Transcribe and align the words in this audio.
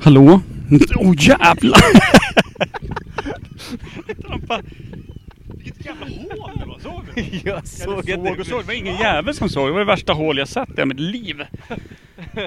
Hallå? 0.00 0.40
Åh 0.96 1.10
oh, 1.10 1.14
jävlar! 1.18 1.80
Trampa. 4.22 4.62
Vilket 5.54 5.86
jävla 5.86 6.06
hål 6.06 6.58
det 6.58 6.66
var, 6.66 6.78
såg 6.78 7.02
du? 7.14 7.22
Jag 7.44 7.66
såg 7.66 8.08
Eller 8.08 8.22
att 8.22 8.28
såg 8.28 8.40
och 8.40 8.46
såg, 8.46 8.60
det 8.60 8.66
var 8.66 8.74
ingen 8.74 8.96
jävel 8.96 9.34
som 9.34 9.48
såg. 9.48 9.68
Det 9.68 9.72
var 9.72 9.78
det 9.78 9.84
värsta 9.84 10.12
hål 10.12 10.38
jag 10.38 10.48
sett 10.48 10.78
i 10.78 10.84
mitt 10.84 11.00
liv. 11.00 11.44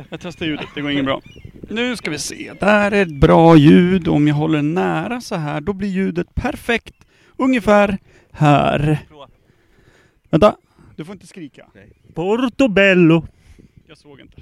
Jag 0.10 0.20
testar 0.22 0.46
ljudet, 0.46 0.68
det 0.76 0.82
går 0.82 0.92
inget 0.92 1.06
bra. 1.06 1.22
Nu 1.70 1.96
ska 1.96 2.10
vi 2.10 2.20
se, 2.20 2.54
där 2.60 2.92
är 2.92 3.01
ett 3.01 3.19
bra 3.19 3.56
ljud. 3.56 4.08
Om 4.08 4.28
jag 4.28 4.36
håller 4.36 4.62
nära 4.62 5.22
så 5.22 5.36
här, 5.36 5.62
då 5.62 5.74
blir 5.74 5.90
ljudet 5.90 6.36
perfekt. 6.36 6.96
Ungefär 7.38 7.97
här. 8.31 8.99
Vänta, 10.29 10.56
du 10.96 11.06
får 11.06 11.13
inte 11.13 11.28
skrika. 11.28 11.68
Portobello. 12.13 13.28
Jag 13.88 13.97
såg 13.97 14.20
inte. 14.20 14.42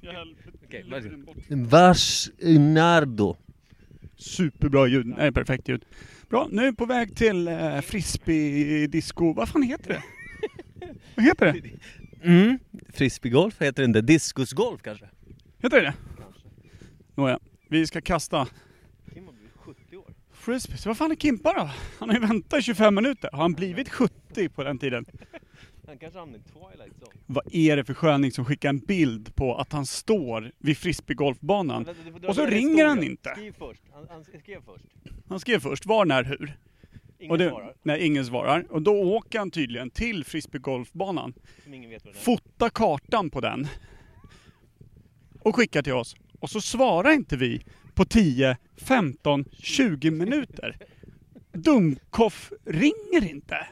Jag 0.00 0.12
höll 0.12 0.34
Okej, 0.72 0.84
luren 0.88 1.24
bort. 1.24 1.36
Vars 1.48 2.30
Nardo. 2.58 3.36
Superbra 4.16 4.86
ljud. 4.86 5.06
Nej, 5.06 5.32
perfekt 5.32 5.68
ljud. 5.68 5.84
Bra, 6.28 6.48
nu 6.50 6.62
är 6.62 6.70
vi 6.70 6.76
på 6.76 6.86
väg 6.86 7.16
till 7.16 7.48
eh, 7.48 7.80
frisbee-disco. 7.80 9.32
Vad 9.34 9.48
fan 9.48 9.62
heter 9.62 9.88
det? 9.88 10.02
Vad 11.16 11.24
heter 11.24 11.52
det? 11.52 11.70
Mm. 12.28 12.58
Frisbeegolf 12.88 13.62
heter 13.62 13.82
det 13.82 13.86
inte. 13.86 14.00
Diskusgolf 14.00 14.82
kanske? 14.82 15.08
Heter 15.62 15.80
det 15.80 15.86
det? 15.86 15.94
Nåja, 17.14 17.38
vi 17.68 17.86
ska 17.86 18.00
kasta 18.00 18.48
Kim 19.14 19.26
har 19.26 19.32
blivit 19.32 19.52
70 19.56 19.96
år. 19.96 20.14
frisbee. 20.32 20.76
Så 20.76 20.88
vad 20.88 20.96
fan 20.96 21.10
är 21.10 21.16
Kimpa 21.16 21.52
då? 21.52 21.70
Han 21.98 22.08
har 22.08 22.16
ju 22.16 22.26
väntat 22.26 22.58
i 22.58 22.62
25 22.62 22.94
minuter. 22.94 23.30
Har 23.32 23.42
han 23.42 23.52
blivit 23.52 23.88
70 23.88 24.48
på 24.48 24.64
den 24.64 24.78
tiden? 24.78 25.04
Han 25.86 25.98
kanske 25.98 26.18
hamnar 26.18 26.38
i 26.38 26.42
Twilight 26.42 26.92
Zone. 27.00 27.12
Vad 27.26 27.54
är 27.54 27.76
det 27.76 27.84
för 27.84 27.94
sköning 27.94 28.32
som 28.32 28.44
skickar 28.44 28.68
en 28.68 28.78
bild 28.78 29.34
på 29.34 29.56
att 29.56 29.72
han 29.72 29.86
står 29.86 30.52
vid 30.58 30.78
frisbeegolfbanan? 30.78 31.86
Och 32.28 32.34
så 32.34 32.46
ringer 32.46 32.84
han 32.84 32.98
historien. 32.98 33.10
inte. 33.10 33.30
Skriv 33.30 33.54
först. 33.58 33.82
Han, 33.92 34.06
han 34.10 34.24
skrev 34.24 34.60
först. 34.64 34.84
Han 35.28 35.40
skrev 35.40 35.60
först 35.60 35.86
var, 35.86 36.04
när, 36.04 36.24
hur. 36.24 36.58
Ingen 37.18 37.38
det, 37.38 37.48
svarar. 37.48 37.74
Nej, 37.82 38.06
ingen 38.06 38.26
svarar. 38.26 38.66
Och 38.70 38.82
då 38.82 39.02
åker 39.02 39.38
han 39.38 39.50
tydligen 39.50 39.90
till 39.90 40.24
frisbeegolfbanan. 40.24 41.34
Som 41.64 41.74
ingen 41.74 41.90
vet 41.90 42.04
vad 42.04 42.14
det 42.14 42.18
är. 42.18 42.22
fotar 42.22 42.68
kartan 42.68 43.30
på 43.30 43.40
den 43.40 43.66
och 45.40 45.56
skickar 45.56 45.82
till 45.82 45.92
oss. 45.92 46.16
Och 46.40 46.50
så 46.50 46.60
svarar 46.60 47.10
inte 47.10 47.36
vi 47.36 47.62
på 47.94 48.04
10, 48.04 48.56
15, 48.76 49.44
20 49.52 50.10
minuter. 50.10 50.76
Dumkoff 51.52 52.52
ringer 52.64 53.30
inte. 53.30 53.66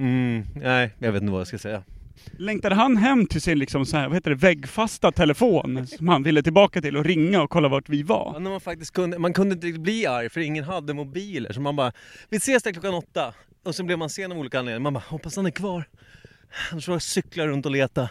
Mm, 0.00 0.46
nej, 0.54 0.90
jag 0.98 1.12
vet 1.12 1.22
inte 1.22 1.32
vad 1.32 1.40
jag 1.40 1.46
ska 1.48 1.58
säga. 1.58 1.82
Längtade 2.38 2.74
han 2.74 2.96
hem 2.96 3.26
till 3.26 3.40
sin 3.40 3.58
liksom 3.58 3.86
så 3.86 3.96
här, 3.96 4.08
vad 4.08 4.16
heter 4.16 4.30
det, 4.30 4.36
väggfasta 4.36 5.12
telefon 5.12 5.86
som 5.86 6.08
han 6.08 6.22
ville 6.22 6.42
tillbaka 6.42 6.80
till 6.82 6.96
och 6.96 7.04
ringa 7.04 7.42
och 7.42 7.50
kolla 7.50 7.68
vart 7.68 7.88
vi 7.88 8.00
Ja, 8.00 8.06
var? 8.06 8.40
när 8.40 8.50
man 8.50 8.60
faktiskt 8.60 8.90
kunde, 8.92 9.18
man 9.18 9.32
kunde 9.32 9.54
inte 9.54 9.66
riktigt 9.66 9.82
bli 9.82 10.06
arg 10.06 10.28
för 10.30 10.40
ingen 10.40 10.64
hade 10.64 10.94
mobiler. 10.94 11.52
Så 11.52 11.60
man 11.60 11.76
bara, 11.76 11.92
vi 12.28 12.36
ses 12.36 12.62
där 12.62 12.72
klockan 12.72 12.94
åtta. 12.94 13.34
Och 13.64 13.74
så 13.74 13.84
blev 13.84 13.98
man 13.98 14.10
sen 14.10 14.32
av 14.32 14.38
olika 14.38 14.58
anledningar. 14.58 14.80
Man 14.80 14.92
bara, 14.94 15.04
hoppas 15.08 15.36
han 15.36 15.46
är 15.46 15.50
kvar. 15.50 15.84
Annars 16.72 16.84
får 16.86 16.94
jag 16.94 17.02
cykla 17.02 17.46
runt 17.46 17.66
och 17.66 17.72
leta. 17.72 18.08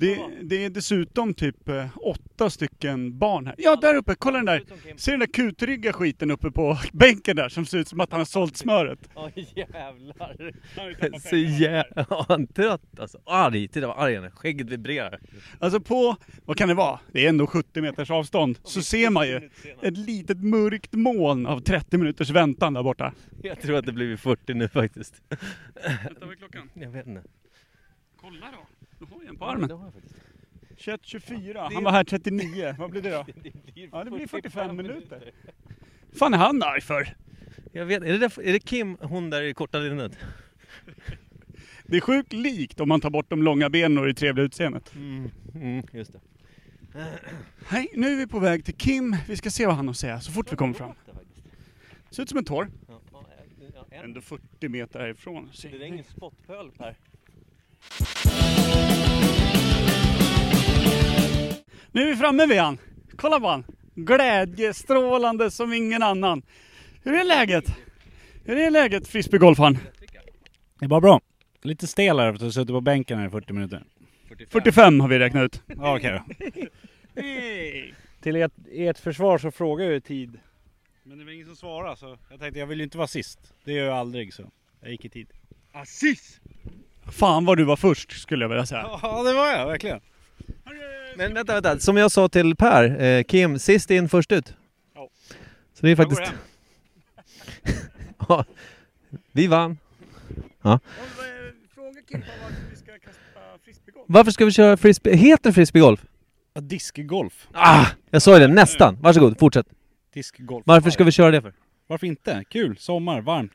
Det, 0.00 0.28
det 0.42 0.64
är 0.64 0.70
dessutom 0.70 1.34
typ 1.34 1.68
eh, 1.68 1.86
åtta 1.96 2.50
stycken 2.50 3.18
barn 3.18 3.46
här. 3.46 3.54
Ja, 3.58 3.76
där 3.76 3.94
uppe, 3.94 4.14
kolla 4.14 4.36
den 4.36 4.46
där! 4.46 4.62
Ser 4.96 5.12
den 5.12 5.20
där 5.20 5.26
kutrygga 5.26 5.92
skiten 5.92 6.30
uppe 6.30 6.50
på 6.50 6.78
bänken 6.92 7.36
där 7.36 7.48
som 7.48 7.66
ser 7.66 7.78
ut 7.78 7.88
som 7.88 8.00
att 8.00 8.10
han 8.10 8.20
har 8.20 8.24
sålt 8.24 8.56
smöret? 8.56 8.98
Ja 9.14 9.30
jävlar. 9.34 10.52
Så 11.20 11.36
jävla 11.36 12.06
ja, 12.10 12.26
han 12.28 12.46
trött 12.46 13.00
alltså. 13.00 13.18
Arg, 13.26 13.68
titta 13.68 13.86
vad 13.86 13.98
arg 13.98 14.14
han 14.14 14.24
är. 14.24 14.30
Skägget 14.30 14.70
vibrerar. 14.70 15.20
Alltså 15.58 15.80
på, 15.80 16.16
vad 16.44 16.56
kan 16.56 16.68
det 16.68 16.74
vara? 16.74 17.00
Det 17.12 17.24
är 17.24 17.28
ändå 17.28 17.46
70 17.46 17.80
meters 17.80 18.10
avstånd. 18.10 18.58
Så 18.64 18.82
ser 18.82 19.10
man 19.10 19.28
ju 19.28 19.50
ett 19.82 19.96
litet 19.98 20.38
mörkt 20.42 20.92
moln 20.92 21.46
av 21.46 21.60
30 21.60 21.98
minuters 21.98 22.30
väntan 22.30 22.74
där 22.74 22.82
borta. 22.82 23.12
Jag 23.42 23.60
tror 23.60 23.76
att 23.76 23.86
det 23.86 23.92
blir 23.92 24.16
40 24.16 24.54
nu 24.54 24.68
faktiskt. 24.68 25.22
Vad 26.20 26.30
är 26.30 26.36
klockan? 26.36 26.70
Jag 26.74 26.90
vet 26.90 27.06
inte. 27.06 27.22
Kolla 28.20 28.46
då. 28.52 28.66
Du 29.02 29.14
har 29.14 29.22
ju 29.22 29.28
en 29.28 29.36
på 29.36 29.44
armen. 29.44 29.68
Det 29.68 29.74
har 29.74 29.84
jag 29.84 29.94
faktiskt. 29.94 30.22
21.24. 30.76 31.74
Han 31.74 31.84
var 31.84 31.92
här 31.92 32.04
39. 32.04 32.74
Vad 32.78 32.90
blir 32.90 33.02
det 33.02 33.10
då? 33.10 33.24
Det 33.42 33.72
blir 33.74 33.88
Ja, 33.92 34.04
det 34.04 34.10
blir 34.10 34.26
45 34.26 34.76
minuter. 34.76 35.32
fan 36.12 36.34
är 36.34 36.38
han 36.38 36.62
arg 36.62 36.80
för? 36.80 37.16
Jag 37.72 37.86
vet, 37.86 38.02
är 38.02 38.06
det, 38.06 38.18
där, 38.18 38.40
är 38.40 38.52
det 38.52 38.58
Kim, 38.58 38.96
hon 39.00 39.30
där 39.30 39.42
i 39.42 39.54
korta 39.54 39.78
linnet? 39.78 40.18
Det 41.86 41.96
är 41.96 42.00
sjukt 42.00 42.32
likt 42.32 42.80
om 42.80 42.88
man 42.88 43.00
tar 43.00 43.10
bort 43.10 43.30
de 43.30 43.42
långa 43.42 43.70
benen 43.70 43.98
och 43.98 44.06
det 44.06 44.14
trevliga 44.14 44.44
utseendet. 44.44 44.94
Mm, 44.94 45.30
mm, 45.54 45.82
just 45.92 46.12
det. 46.12 46.20
Hej, 47.66 47.88
nu 47.94 48.12
är 48.12 48.16
vi 48.16 48.26
på 48.26 48.38
väg 48.38 48.64
till 48.64 48.74
Kim. 48.74 49.16
Vi 49.28 49.36
ska 49.36 49.50
se 49.50 49.66
vad 49.66 49.74
han 49.74 49.86
har 49.86 49.90
att 49.90 49.98
säga 49.98 50.20
så 50.20 50.32
fort 50.32 50.52
vi 50.52 50.56
kommer 50.56 50.74
fram. 50.74 50.92
Ser 52.10 52.22
ut 52.22 52.28
som 52.28 52.38
en 52.38 52.44
tår. 52.44 52.70
Ja, 52.88 53.00
ja, 53.74 53.86
en. 53.90 54.04
Ändå 54.04 54.20
40 54.20 54.68
meter 54.68 55.00
härifrån. 55.00 55.50
Det 55.62 55.68
är 55.68 55.82
ingen 55.82 56.04
spottpöl 56.04 56.70
här. 56.78 56.96
Nu 61.90 62.02
är 62.02 62.06
vi 62.06 62.16
framme 62.16 62.46
vid 62.46 62.58
han. 62.58 62.78
Kolla 63.16 63.40
på 63.40 63.46
han. 63.48 63.64
Glädjestrålande 63.94 65.50
som 65.50 65.72
ingen 65.72 66.02
annan. 66.02 66.42
Hur 67.02 67.14
är 67.14 67.24
läget? 67.24 67.64
Hur 68.44 68.56
är 68.56 68.70
läget 68.70 69.08
frisbeegolfaren? 69.08 69.78
Det 70.78 70.84
är 70.84 70.88
bara 70.88 71.00
bra. 71.00 71.20
Lite 71.62 71.86
stel 71.86 72.18
här 72.18 72.28
efter 72.28 72.36
att 72.46 72.48
ha 72.48 72.52
suttit 72.52 72.74
på 72.74 72.80
bänken 72.80 73.18
här 73.18 73.26
i 73.26 73.30
40 73.30 73.52
minuter. 73.52 73.84
45 74.48 75.00
har 75.00 75.08
vi 75.08 75.18
räknat 75.18 75.42
ut. 75.42 75.62
Ja, 75.66 75.96
okej 75.96 76.12
då. 76.12 76.24
Till 78.20 78.36
ert, 78.36 78.52
ert 78.72 78.98
försvar 78.98 79.38
så 79.38 79.50
frågar 79.50 79.84
jag 79.84 79.94
ju 79.94 80.00
tid. 80.00 80.38
Men 81.02 81.18
det 81.18 81.24
var 81.24 81.32
ingen 81.32 81.46
som 81.46 81.56
svarade 81.56 81.96
så 81.96 82.18
jag 82.30 82.40
tänkte 82.40 82.60
jag 82.60 82.66
vill 82.66 82.78
ju 82.78 82.84
inte 82.84 82.98
vara 82.98 83.08
sist. 83.08 83.38
Det 83.64 83.72
gör 83.72 83.86
jag 83.86 83.96
aldrig 83.96 84.34
så. 84.34 84.50
Jag 84.80 84.90
gick 84.90 85.04
i 85.04 85.08
tid. 85.08 85.28
Assist! 85.72 86.40
Fan 87.12 87.44
vad 87.44 87.56
du 87.56 87.64
var 87.64 87.76
först 87.76 88.12
skulle 88.12 88.44
jag 88.44 88.48
vilja 88.48 88.66
säga. 88.66 88.86
Ja 89.02 89.22
det 89.22 89.32
var 89.32 89.46
jag 89.46 89.66
verkligen. 89.66 90.00
Men 91.16 91.34
vänta, 91.34 91.52
vänta. 91.60 91.78
Som 91.78 91.96
jag 91.96 92.10
sa 92.10 92.28
till 92.28 92.56
Per, 92.56 93.02
eh, 93.02 93.22
Kim, 93.22 93.58
sist 93.58 93.90
in 93.90 94.08
först 94.08 94.32
ut. 94.32 94.54
Ja. 94.94 95.08
Så 95.74 95.86
det 95.86 95.92
är 95.92 95.96
faktiskt... 95.96 96.22
Ja, 98.28 98.44
vi 99.32 99.46
vann. 99.46 99.78
Fråga 101.74 102.00
Kimpa 102.10 102.26
varför 102.42 102.70
vi 102.70 102.76
ska 102.76 102.92
kasta 102.92 103.58
frisbeegolf. 103.64 104.04
Varför 104.08 104.30
ska 104.30 104.44
vi 104.44 104.52
köra 104.52 104.76
frisbee? 104.76 105.16
Heter 105.16 105.52
frisbeegolf? 105.52 106.04
Ja, 106.54 106.60
diskgolf. 106.60 107.48
Ah! 107.52 107.86
Jag 108.10 108.22
sa 108.22 108.34
ju 108.34 108.40
det, 108.40 108.48
nästan. 108.48 108.98
Varsågod, 109.00 109.38
fortsätt. 109.38 109.66
Diskgolf. 110.14 110.62
Varför 110.66 110.90
ska 110.90 111.04
vi 111.04 111.12
köra 111.12 111.30
det 111.30 111.42
för? 111.42 111.52
Varför 111.86 112.06
inte? 112.06 112.44
Kul, 112.48 112.76
sommar, 112.78 113.20
varmt. 113.20 113.52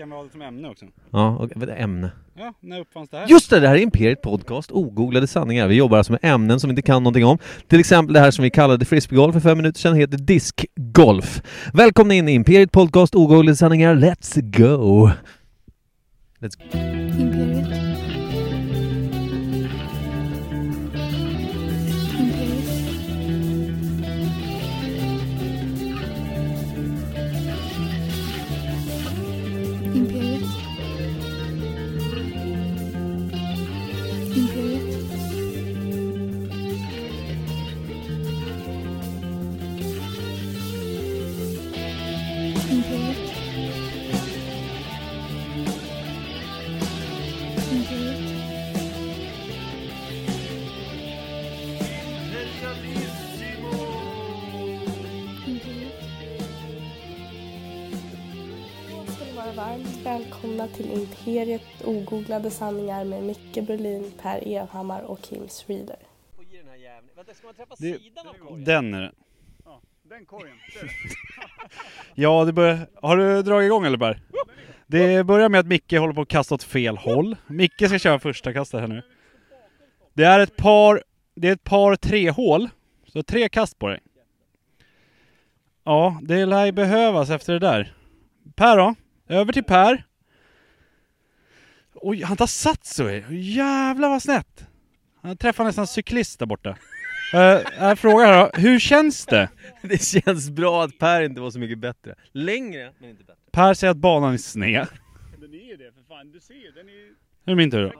Kan 0.00 0.10
vi 0.10 0.16
ha 0.16 0.24
det 0.24 0.30
som 0.30 0.42
ämne 0.42 0.68
också. 0.68 0.86
Ja, 1.10 1.28
och, 1.28 1.50
vad 1.54 1.68
är 1.68 1.76
ämne. 1.76 2.10
Ja, 2.34 2.54
när 2.60 2.80
uppfanns 2.80 3.10
det 3.10 3.16
här? 3.16 3.26
Just 3.26 3.50
det, 3.50 3.60
det 3.60 3.68
här 3.68 3.74
är 3.74 3.80
Imperiet 3.80 4.22
Podcast, 4.22 4.70
ogooglade 4.72 5.26
sanningar. 5.26 5.68
Vi 5.68 5.74
jobbar 5.74 5.98
alltså 5.98 6.12
med 6.12 6.20
ämnen 6.22 6.60
som 6.60 6.68
vi 6.68 6.72
inte 6.72 6.82
kan 6.82 7.02
någonting 7.02 7.24
om. 7.24 7.38
Till 7.68 7.80
exempel 7.80 8.14
det 8.14 8.20
här 8.20 8.30
som 8.30 8.42
vi 8.42 8.50
kallade 8.50 8.84
frisbeegolf 8.84 9.32
för 9.32 9.40
fem 9.40 9.56
minuter 9.56 9.80
sedan 9.80 9.96
heter 9.96 10.18
diskgolf. 10.18 11.42
Välkomna 11.72 12.14
in 12.14 12.28
i 12.28 12.32
Imperiet 12.32 12.72
Podcast, 12.72 13.14
ogooglade 13.14 13.56
sanningar. 13.56 13.94
Let's 13.94 14.40
go! 14.40 15.10
Let's 16.40 16.56
go. 16.56 16.78
Imperiet. 17.22 17.89
Varmt 59.60 59.96
välkomna 60.04 60.68
till 60.68 60.90
Imperiet 60.92 61.62
ogooglade 61.84 62.50
sanningar 62.50 63.04
med 63.04 63.22
Micke 63.22 63.66
Berlin, 63.66 64.12
Per 64.22 64.48
Evhammar 64.48 65.02
och 65.02 65.22
Kim 65.22 65.48
Reader. 65.66 65.96
Det, 67.78 67.98
den 68.64 68.94
är 68.94 69.00
det. 69.00 69.12
Ja, 69.64 69.80
den 70.02 70.24
korgen. 70.24 70.56
Ja, 72.14 72.44
det 72.44 72.52
börjar... 72.52 72.78
Har 73.02 73.16
du 73.16 73.42
dragit 73.42 73.66
igång 73.66 73.86
eller 73.86 73.98
Per? 73.98 74.20
Det 74.86 75.26
börjar 75.26 75.48
med 75.48 75.60
att 75.60 75.66
Micke 75.66 75.92
håller 75.92 76.14
på 76.14 76.20
att 76.20 76.28
kasta 76.28 76.54
åt 76.54 76.62
fel 76.62 76.96
håll. 76.96 77.36
Micke 77.46 77.86
ska 77.86 77.98
köra 77.98 78.18
första 78.18 78.52
kastet 78.52 78.80
här 78.80 78.88
nu. 78.88 79.02
Det 80.14 80.24
är 80.24 80.40
ett 80.40 80.56
par, 80.56 81.02
det 81.34 81.48
är 81.48 81.52
ett 81.52 81.64
par 81.64 81.96
tre 81.96 82.30
hål 82.30 82.68
Så 83.06 83.22
tre 83.22 83.48
kast 83.48 83.78
på 83.78 83.88
dig. 83.88 84.00
Ja, 85.84 86.18
det 86.22 86.46
lär 86.46 86.72
behövas 86.72 87.30
efter 87.30 87.52
det 87.52 87.58
där. 87.58 87.94
Per 88.56 88.76
då? 88.76 88.94
Över 89.30 89.52
till 89.52 89.64
Per. 89.64 90.04
Oj, 91.94 92.22
han 92.22 92.36
tar 92.36 92.46
sats 92.46 92.94
så 92.94 93.10
Jävlar 93.30 94.08
vad 94.08 94.22
snett. 94.22 94.66
Han 95.22 95.36
träffar 95.36 95.64
nästan 95.64 95.82
en 95.82 95.86
cyklist 95.86 96.38
där 96.38 96.46
borta. 96.46 96.70
Uh, 97.34 97.38
jag 97.78 97.98
frågar 97.98 98.38
då, 98.38 98.60
hur 98.60 98.78
känns 98.78 99.26
det? 99.26 99.48
Det 99.82 100.02
känns 100.02 100.50
bra 100.50 100.84
att 100.84 100.98
Per 100.98 101.22
inte 101.22 101.40
var 101.40 101.50
så 101.50 101.58
mycket 101.58 101.78
bättre. 101.78 102.14
Längre, 102.32 102.92
men 102.98 103.10
inte 103.10 103.24
bättre. 103.24 103.40
Per 103.52 103.74
säger 103.74 103.90
att 103.90 103.96
banan 103.96 104.32
är 104.34 104.38
sned. 104.38 104.86
Den 105.40 105.54
är 105.54 105.76
det 105.76 105.92
för 105.94 106.02
fan, 106.08 106.32
du 106.32 106.40
ser 106.40 106.54
ju, 106.54 106.70
den 106.70 106.88
är 106.88 106.92
ju... 106.92 107.14
Nu 107.44 107.52
är 107.52 107.56
min 107.56 107.70
tur 107.70 107.82
då. 107.82 107.92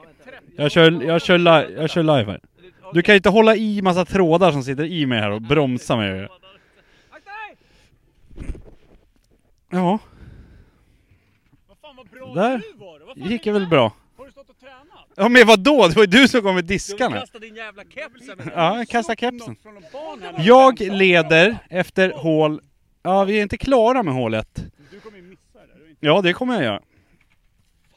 Jag 0.56 0.70
kör, 0.70 1.02
jag 1.02 1.22
kör, 1.22 1.38
li- 1.38 1.74
jag 1.74 1.90
kör 1.90 2.02
live 2.02 2.30
här. 2.32 2.40
Du 2.92 3.02
kan 3.02 3.12
ju 3.12 3.16
inte 3.16 3.28
hålla 3.28 3.56
i 3.56 3.82
massa 3.82 4.04
trådar 4.04 4.52
som 4.52 4.62
sitter 4.62 4.84
i 4.84 5.06
mig 5.06 5.20
här 5.20 5.30
och 5.30 5.42
bromsa 5.42 5.96
mig. 5.96 6.28
Ja, 9.72 9.98
Vad 11.68 11.78
fan 11.78 11.96
vad 11.96 12.06
bra 12.06 12.19
Där 12.34 12.62
du 13.14 13.30
gick 13.30 13.44
det 13.44 13.52
väl 13.52 13.66
bra. 13.66 13.92
Har 14.16 14.26
du 14.26 14.32
stått 14.32 14.50
och 14.50 14.58
tränat? 14.58 15.08
Ja 15.16 15.28
men 15.28 15.46
vadå? 15.46 15.88
Det 15.88 15.96
var 15.96 16.02
ju 16.02 16.06
du 16.06 16.28
som 16.28 16.42
kom 16.42 16.54
med 16.54 16.64
diskarna. 16.64 17.24
din 17.40 17.56
jävla 17.56 17.82
keps! 17.84 18.22
Ja, 18.54 18.78
jag 18.78 18.88
kastar 18.88 19.14
kepsen. 19.14 19.56
Jag 20.38 20.80
leder 20.80 21.58
efter 21.70 22.10
hål... 22.10 22.60
Ja, 23.02 23.24
vi 23.24 23.38
är 23.38 23.42
inte 23.42 23.58
klara 23.58 24.02
med 24.02 24.14
hål 24.14 24.34
ett. 24.34 24.64
Du 24.90 25.00
kommer 25.00 25.16
ju 25.16 25.22
missa 25.22 25.42
det 25.52 25.66
där. 25.66 25.86
du 25.86 25.96
Ja, 26.00 26.20
det 26.22 26.32
kommer 26.32 26.54
jag 26.54 26.62
göra. 26.62 26.82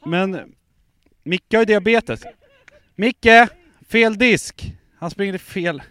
Men 0.06 0.54
Micke 1.22 1.52
har 1.52 1.58
ju 1.60 1.64
diabetes. 1.64 2.22
Micke! 2.94 3.48
Fel 3.88 4.18
disk! 4.18 4.72
Han 4.98 5.10
springer 5.10 5.38
fel... 5.38 5.82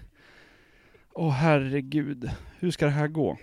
Åh 1.16 1.31
herregud. 1.31 2.30
Hur 2.60 2.72
ska 2.72 2.86
det 2.86 2.92
här 2.92 3.07
gå? 3.07 3.38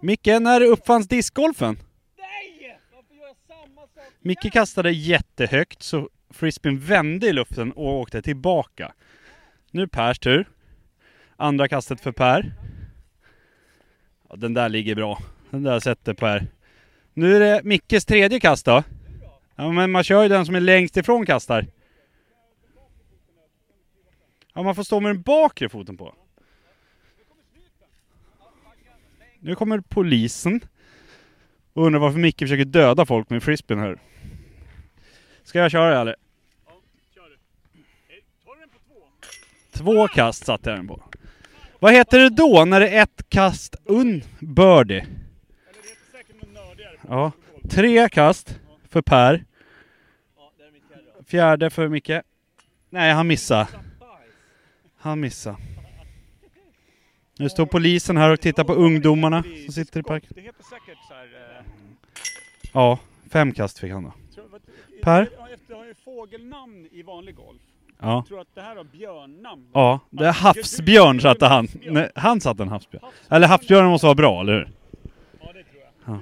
Micke, 0.00 0.26
när 0.26 0.60
uppfanns 0.60 1.08
discgolfen? 1.08 1.78
Nej! 2.18 2.78
Varför 2.94 3.14
gör 3.14 3.26
jag 3.26 3.36
samma 3.48 3.80
sak? 3.80 4.12
Micke 4.26 4.52
kastade 4.52 4.90
jättehögt 4.90 5.82
så 5.82 6.10
frisbeen 6.30 6.78
vände 6.78 7.26
i 7.26 7.32
luften 7.32 7.72
och 7.72 8.00
åkte 8.00 8.22
tillbaka. 8.22 8.92
Nu 9.70 9.88
Pers 9.88 10.18
tur. 10.18 10.48
Andra 11.36 11.68
kastet 11.68 12.00
för 12.00 12.12
Per. 12.12 12.52
Ja, 14.28 14.36
den 14.36 14.54
där 14.54 14.68
ligger 14.68 14.94
bra. 14.94 15.18
Den 15.50 15.62
där 15.62 15.80
sätter 15.80 16.14
Per. 16.14 16.46
Nu 17.14 17.36
är 17.36 17.40
det 17.40 17.60
Mickes 17.64 18.04
tredje 18.04 18.40
kast 18.40 18.66
då. 18.66 18.82
Ja 19.54 19.72
men 19.72 19.90
man 19.90 20.04
kör 20.04 20.22
ju 20.22 20.28
den 20.28 20.46
som 20.46 20.54
är 20.54 20.60
längst 20.60 20.96
ifrån 20.96 21.26
kastar. 21.26 21.66
Ja 24.54 24.62
man 24.62 24.74
får 24.74 24.82
stå 24.82 25.00
med 25.00 25.14
den 25.14 25.22
bakre 25.22 25.68
foten 25.68 25.96
på. 25.96 26.14
Nu 29.40 29.54
kommer 29.54 29.80
polisen. 29.80 30.60
Och 31.72 31.86
undrar 31.86 32.00
varför 32.00 32.18
Micke 32.18 32.38
försöker 32.38 32.64
döda 32.64 33.06
folk 33.06 33.30
med 33.30 33.42
frisbeen 33.42 33.78
här. 33.78 33.98
Ska 35.44 35.58
jag 35.58 35.70
köra 35.70 36.00
eller? 36.00 36.16
Kör 37.14 37.22
du. 37.30 37.36
Tar 38.44 38.54
du 38.54 38.60
den 38.60 38.68
på 38.68 38.78
två? 38.88 39.84
Två 39.84 40.08
kast 40.08 40.44
satte 40.44 40.70
jag 40.70 40.78
den 40.78 40.88
på. 40.88 41.02
Vad 41.78 41.92
heter 41.92 42.18
det 42.18 42.28
då 42.28 42.64
när 42.64 42.80
det 42.80 42.88
är 42.88 43.02
ett 43.02 43.28
kast 43.28 43.76
un 43.84 44.22
birdie? 44.40 45.06
Ja. 47.08 47.32
Tre 47.70 48.08
kast 48.08 48.58
för 48.88 49.02
Per. 49.02 49.44
Fjärde 51.26 51.70
för 51.70 51.88
Micke. 51.88 52.10
Nej, 52.90 53.12
han 53.12 53.26
missade. 53.26 53.66
Han 54.96 55.20
missade. 55.20 55.56
Nu 57.38 57.48
står 57.48 57.66
polisen 57.66 58.16
här 58.16 58.30
och 58.30 58.40
tittar 58.40 58.64
på 58.64 58.74
ungdomarna 58.74 59.42
som 59.42 59.72
sitter 59.74 60.00
i 60.00 60.02
parken. 60.02 60.30
Eh, 60.36 60.44
Ja, 62.72 62.98
fem 63.30 63.52
kast 63.52 63.78
fick 63.78 63.92
han 63.92 64.02
då. 64.04 64.12
Per? 65.04 65.22
Efter 65.54 65.74
har 65.74 65.84
ju 65.84 65.94
fågelnamn 66.04 66.88
i 66.92 67.02
vanlig 67.02 67.34
golf. 67.34 67.60
Ja. 68.00 68.14
Jag 68.14 68.26
tror 68.26 68.40
att 68.40 68.54
det 68.54 68.60
här 68.60 68.76
har 68.76 68.84
björnnamn. 68.84 69.66
Ja, 69.72 70.00
det 70.10 70.26
är 70.26 70.32
havsbjörn 70.32 71.20
satte 71.20 71.46
han. 71.46 71.68
Nej, 71.86 72.10
han 72.14 72.40
satte 72.40 72.62
en 72.62 72.68
havsbjörn. 72.68 73.04
Eller 73.28 73.46
havsbjörnen 73.46 73.90
måste 73.90 74.06
vara 74.06 74.14
bra, 74.14 74.40
eller 74.40 74.52
hur? 74.52 74.68
Ja, 75.40 75.46
det 75.46 75.52
tror 75.52 75.82
jag. 76.04 76.14
Ja. 76.14 76.18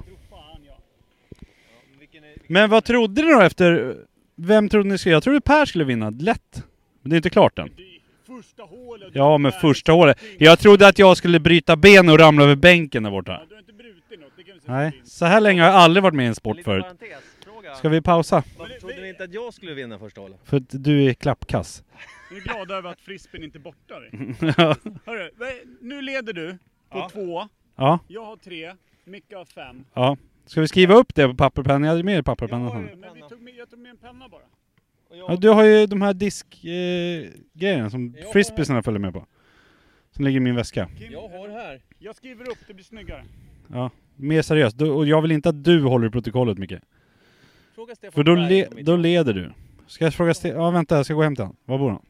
Det. 2.12 2.18
Men 2.46 2.70
vad 2.70 2.84
trodde 2.84 3.22
ni 3.22 3.32
då 3.32 3.40
efter... 3.40 3.96
Vem 4.34 4.68
trodde 4.68 4.88
ni 4.88 4.98
skulle... 4.98 5.12
Jag 5.12 5.22
trodde 5.22 5.40
Per 5.40 5.66
skulle 5.66 5.84
vinna, 5.84 6.10
lätt. 6.10 6.64
Men 7.02 7.10
det 7.10 7.14
är 7.14 7.18
inte 7.18 7.30
klart 7.30 7.58
än. 7.58 7.70
Det 7.76 7.82
första 8.26 8.62
hålet. 8.62 9.10
Ja, 9.12 9.38
men 9.38 9.52
första 9.52 9.92
hålet. 9.92 10.18
Jag 10.38 10.58
trodde 10.58 10.88
att 10.88 10.98
jag 10.98 11.16
skulle 11.16 11.40
bryta 11.40 11.76
ben 11.76 12.08
och 12.08 12.18
ramla 12.18 12.44
över 12.44 12.56
bänken 12.56 13.02
där 13.02 13.10
borta. 13.10 13.32
Ja, 13.32 13.46
du 13.48 13.54
har 13.54 13.60
inte 13.60 13.72
brutit 13.72 14.20
något, 14.20 14.32
det 14.36 14.42
kan 14.42 14.54
vi 14.54 14.60
säga. 14.60 14.76
Nej, 14.76 15.00
så 15.04 15.24
här 15.24 15.40
länge 15.40 15.62
har 15.62 15.68
jag 15.68 15.76
aldrig 15.76 16.02
varit 16.02 16.14
med 16.14 16.24
i 16.24 16.28
en 16.28 16.34
sport 16.34 16.58
förut. 16.64 16.84
Ska 17.78 17.88
vi 17.88 18.00
pausa? 18.02 18.44
Varför 18.58 18.74
trodde 18.80 19.00
ni 19.02 19.08
inte 19.08 19.24
att 19.24 19.34
jag 19.34 19.54
skulle 19.54 19.74
vinna 19.74 19.98
första 19.98 20.20
hålet? 20.20 20.36
För 20.44 20.56
att 20.56 20.64
du 20.84 21.04
är 21.10 21.14
klappkass. 21.14 21.84
Jag 22.30 22.38
är 22.38 22.42
glad 22.42 22.70
över 22.70 22.90
att 22.90 23.00
frisbeen 23.00 23.44
inte 23.44 23.58
är 23.58 23.60
borta. 23.60 23.94
ja. 24.58 24.76
Hörru, 25.06 25.30
nu 25.80 26.02
leder 26.02 26.32
du 26.32 26.52
på 26.90 26.98
Ja. 26.98 27.08
två. 27.12 27.48
ja, 27.76 27.98
Jag 28.08 28.24
har 28.24 28.36
tre. 28.36 28.72
Micke 29.04 29.32
har 29.34 29.44
fem. 29.44 29.84
ja. 29.94 30.16
Ska 30.46 30.60
vi 30.60 30.68
skriva 30.68 30.94
upp 30.94 31.14
det 31.14 31.28
på 31.28 31.34
papper 31.34 31.62
och 31.62 31.66
penna? 31.66 31.86
Jag 31.86 31.92
hade 31.92 32.02
med 32.04 32.16
Jag, 32.16 32.24
papper 32.24 32.52
och 32.52 32.58
har, 32.58 32.70
penna. 32.70 32.96
men 32.96 33.14
vi 33.14 33.20
tog 33.28 33.40
med, 33.42 33.54
jag 33.54 33.70
tog 33.70 33.78
med 33.78 33.90
en 33.90 33.96
penna 33.96 34.28
bara. 34.28 34.42
Ja, 35.14 35.36
du 35.36 35.48
har 35.48 35.64
ju 35.64 35.86
de 35.86 36.02
här 36.02 36.14
diskgrejerna 36.14 37.84
eh, 37.84 37.88
som 37.88 38.14
Jag 38.18 38.32
frisbeesarna 38.32 38.82
följer 38.82 39.00
med 39.00 39.12
på. 39.12 39.26
Som 40.10 40.24
ligger 40.24 40.36
i 40.36 40.40
min 40.40 40.54
väska. 40.54 40.88
Kim, 40.98 41.12
Jag 41.12 41.28
har 41.28 41.48
här. 41.48 41.80
jag 41.98 42.16
skriver 42.16 42.50
upp, 42.50 42.58
det 42.66 42.74
blir 42.74 42.84
snyggare. 42.84 43.24
Ja, 43.72 43.90
mer 44.16 44.42
seriöst. 44.42 44.78
Du, 44.78 44.90
och 44.90 45.06
jag 45.06 45.22
vill 45.22 45.32
inte 45.32 45.48
att 45.48 45.64
du 45.64 45.82
håller 45.82 46.06
i 46.06 46.10
protokollet 46.10 46.58
Micke. 46.58 46.72
Fråga 47.74 47.94
Stefan 47.94 48.12
För 48.12 48.22
då, 48.24 48.34
Berg 48.34 48.48
le, 48.48 48.66
om 48.66 48.84
då 48.84 48.96
leder 48.96 49.32
du. 49.34 49.52
Ska 49.86 50.04
jag 50.04 50.14
fråga 50.14 50.32
Ste- 50.32 50.54
Ja 50.54 50.70
vänta, 50.70 50.96
jag 50.96 51.04
ska 51.04 51.14
gå 51.14 51.22
hem 51.22 51.36
till 51.36 51.44
honom. 51.44 51.56
Var 51.64 51.78
bor 51.78 51.90
han? 51.90 52.02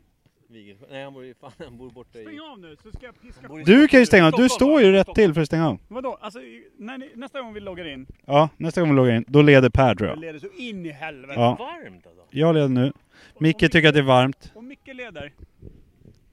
Nej 0.90 1.04
han 1.04 1.12
bor, 1.14 1.34
fan, 1.40 1.52
han 1.58 1.78
bor 1.78 1.90
borta 1.90 2.18
i... 2.18 2.22
Stäng 2.22 2.40
av 2.40 2.58
nu 2.60 2.76
så 2.82 2.90
ska 2.92 3.06
jag 3.06 3.20
piska 3.22 3.48
på. 3.48 3.56
Du 3.56 3.88
kan 3.88 4.00
ju 4.00 4.06
stänga 4.06 4.26
av, 4.26 4.32
du 4.32 4.48
står 4.48 4.80
ju 4.80 4.92
rätt 4.92 5.14
till 5.14 5.34
för 5.34 5.40
att 5.40 5.46
stänga 5.46 5.68
av. 5.68 5.78
Vadå? 5.88 6.18
Alltså, 6.20 6.38
när 6.78 6.98
ni, 6.98 7.10
nästa 7.14 7.40
gång 7.40 7.54
vi 7.54 7.60
loggar 7.60 7.84
in, 7.92 8.06
Ja, 8.26 8.48
nästa 8.56 8.80
gång 8.80 8.90
vi 8.90 8.96
loggar 8.96 9.12
in, 9.16 9.24
då 9.28 9.42
leder 9.42 9.70
Per 9.70 9.94
tror 9.94 10.08
jag 10.08 10.16
jag. 10.16 10.20
leder 10.20 10.38
så 10.38 10.46
in 10.58 10.86
i 10.86 10.90
helvete. 10.90 11.40
Ja. 11.40 11.56
Varmt 11.58 12.06
alltså. 12.06 12.22
Jag 12.30 12.54
leder 12.54 12.68
nu. 12.68 12.92
Micke 13.38 13.58
tycker 13.72 13.88
att 13.88 13.94
det 13.94 14.00
är 14.00 14.04
varmt. 14.04 14.52
Om 14.54 14.68
Micke 14.68 14.86
leder, 14.94 15.32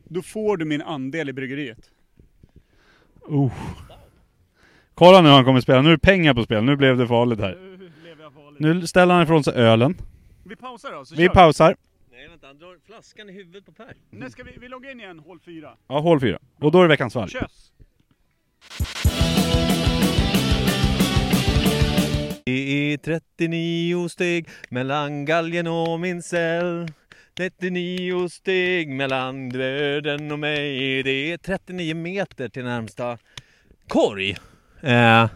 då 0.04 0.22
får 0.22 0.58
du 0.58 0.66
min 0.66 0.82
andel 0.82 1.30
i 1.30 1.34
bryggeriet. 1.34 1.90
Uh. 3.32 3.54
Kolla 4.94 5.22
nu 5.22 5.28
hur 5.28 5.36
han 5.36 5.46
kommer 5.46 5.62
spela, 5.62 5.82
nu 5.82 5.88
är 5.88 5.94
det 5.94 6.00
pengar 6.00 6.34
på 6.34 6.44
spel, 6.44 6.64
nu 6.64 6.76
blev 6.76 6.98
det 6.98 7.08
farligt 7.08 7.40
här. 7.40 7.69
Nu 8.60 8.88
ställer 8.88 9.14
han 9.14 9.24
ifrån 9.24 9.44
sig 9.44 9.54
ölen. 9.54 9.98
Vi 10.44 10.56
pausar 10.56 10.92
då, 10.92 11.06
så 11.06 11.16
Vi 11.16 11.26
kör 11.26 11.34
pausar. 11.34 11.76
Nej 12.12 12.28
vänta, 12.28 12.48
han 12.48 12.58
drar 12.58 12.78
flaskan 12.86 13.30
i 13.30 13.34
huvudet 13.34 13.66
på 13.66 13.72
Per. 13.72 13.94
När 14.10 14.30
ska 14.30 14.44
vi, 14.44 14.52
vi 14.62 14.68
loggar 14.68 14.92
in 14.92 15.00
igen, 15.00 15.20
hål 15.20 15.40
fyra. 15.40 15.72
Ja, 15.88 16.00
hål 16.00 16.20
fyra. 16.20 16.40
Och 16.60 16.72
då 16.72 16.78
är 16.80 16.82
det 16.82 16.88
veckans 16.88 17.16
valg. 17.16 17.32
Kös! 17.32 17.72
Det 22.46 22.94
är 22.94 22.98
39 22.98 24.10
steg 24.10 24.50
mellan 24.70 25.26
galgen 25.26 25.68
och 25.68 26.00
min 26.00 26.24
cell 26.24 26.88
39 27.38 28.30
steg 28.30 28.90
mellan 28.90 29.50
döden 29.50 30.32
och 30.32 30.40
mig 30.40 31.04
Det 31.04 31.32
är 31.32 31.38
39 31.38 31.96
meter 31.96 32.50
till 32.50 32.64
närmsta 32.64 33.18
korg 33.88 34.38
eh, 34.82 35.28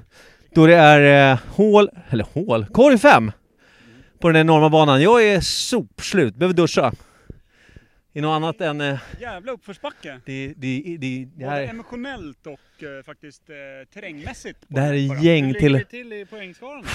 Då 0.56 0.68
det 0.68 0.76
är 0.76 1.32
eh, 1.32 1.40
hål, 1.50 1.90
eller 2.10 2.24
hål, 2.24 2.66
korg 2.66 2.98
5 2.98 3.32
På 4.20 4.30
den 4.30 4.42
enorma 4.42 4.70
banan. 4.70 5.02
Jag 5.02 5.24
är 5.28 5.42
sopslut, 5.42 6.36
behöver 6.36 6.54
duscha 6.56 6.92
I 8.14 8.22
något 8.22 8.36
annat 8.36 8.62
än 8.62 8.82
eh, 8.82 9.00
Jävla 9.20 9.52
uppförsbacke. 9.52 10.20
det, 10.26 10.54
det, 10.58 10.82
det, 10.84 10.98
det 10.98 11.26
Både 11.36 11.50
här 11.50 11.62
emotionellt 11.68 12.48
och 12.48 12.84
eh, 12.84 13.04
faktiskt 13.06 13.50
eh, 13.50 13.56
terrängmässigt. 13.94 14.60
Det 14.68 14.80
här 14.82 14.94
är 14.94 15.24
gäng 15.24 15.46
Hur 15.46 15.54
till- 15.54 15.76
vi 15.78 15.86
till 15.86 16.14
i 16.14 16.26
poängskalan? 16.26 16.86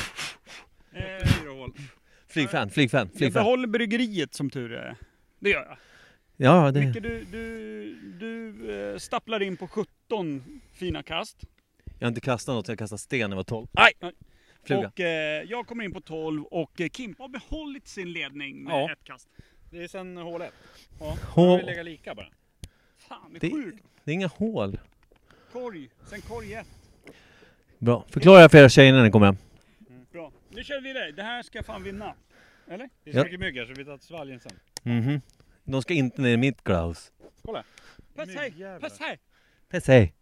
eh, 0.92 1.54
hål. 1.54 1.72
Flygfan, 2.28 2.70
flygfan, 2.70 3.08
Jag 3.12 3.18
flygfan 3.18 3.42
behåller 3.44 3.68
bryggeriet 3.68 4.34
som 4.34 4.50
tur 4.50 4.72
är. 4.72 4.96
Det 5.40 5.50
gör 5.50 5.64
jag. 5.68 5.76
Ja, 6.36 6.70
det, 6.70 6.80
Micke, 6.80 7.02
du, 7.02 7.24
du, 7.32 7.94
du 8.20 8.92
eh, 8.92 8.98
stapplar 8.98 9.42
in 9.42 9.56
på 9.56 9.68
17 9.68 10.42
fina 10.74 11.02
kast. 11.02 11.36
Jag 11.98 12.06
har 12.06 12.08
inte 12.08 12.20
kastat 12.20 12.54
något, 12.54 12.68
jag 12.68 12.78
kastade 12.78 12.98
sten 12.98 13.30
när 13.30 13.36
jag 13.36 13.36
var 13.36 13.44
12 13.44 13.66
Nej. 13.72 13.92
Fluga 14.64 14.88
Och 14.88 15.00
eh, 15.00 15.42
jag 15.42 15.66
kommer 15.66 15.84
in 15.84 15.92
på 15.92 16.00
12 16.00 16.44
och 16.44 16.80
eh, 16.80 16.88
Kim 16.88 17.14
har 17.18 17.28
behållit 17.28 17.88
sin 17.88 18.12
ledning 18.12 18.64
med 18.64 18.72
Ja. 18.74 18.92
ett 18.92 19.04
kast. 19.04 19.28
Det 19.70 19.82
är 19.84 19.88
sen 19.88 20.16
hål 20.16 20.42
ett. 20.42 20.52
Ja, 21.00 21.16
Hål- 21.34 21.64
lägga 21.66 21.82
lika 21.82 22.14
bara. 22.14 22.28
Fan, 22.98 23.32
det 23.32 23.38
Det- 23.38 23.46
är 23.46 23.50
sjukt. 23.50 23.84
Det 24.04 24.10
är 24.10 24.14
inga 24.14 24.26
hål 24.26 24.78
Korg, 25.52 25.88
sen 26.06 26.20
korg 26.20 26.54
ett. 26.54 26.66
Bra, 27.78 28.04
förklara 28.10 28.48
för 28.48 28.58
era 28.58 28.68
tjejer 28.68 28.92
när 28.92 29.02
ni 29.02 29.10
kommer 29.10 29.26
hem 29.26 29.36
Bra. 30.12 30.32
Nu 30.48 30.64
kör 30.64 30.80
vi 30.80 30.88
vidare. 30.88 31.12
Det 31.12 31.22
här 31.22 31.42
ska 31.42 31.58
jag 31.58 31.66
fan 31.66 31.82
vinna. 31.82 32.14
Eller? 32.70 32.88
Det 33.04 33.10
Ja. 33.10 33.20
är 33.20 33.24
mycket 33.24 33.40
mygg 33.40 33.56
här 33.56 33.66
så 33.66 33.72
vi 33.76 33.84
tar 33.84 33.98
svalgen 33.98 34.40
sen. 34.40 34.52
Mhm. 34.82 35.20
De 35.64 35.82
ska 35.82 35.94
inte 35.94 36.22
ner 36.22 36.30
i 36.30 36.36
mitt 36.36 36.64
glaus. 36.64 37.12
Pass 38.16 38.28
här, 38.28 38.78
pass 38.80 39.00
här. 39.00 39.18
Det 39.70 39.80
säg. 39.80 40.14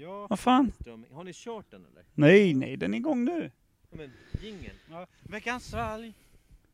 Ja. 0.00 0.26
Vad 0.30 0.38
fan? 0.38 0.72
Har 1.12 1.24
ni 1.24 1.32
kört 1.34 1.70
den 1.70 1.80
eller? 1.92 2.02
Nej, 2.14 2.54
nej, 2.54 2.76
den 2.76 2.94
är 2.94 2.98
igång 2.98 3.24
nu. 3.24 3.50
Men 3.90 4.10
jingeln. 4.42 4.74
ja. 4.90 5.06
Veckans 5.22 5.64
svalg. 5.64 6.12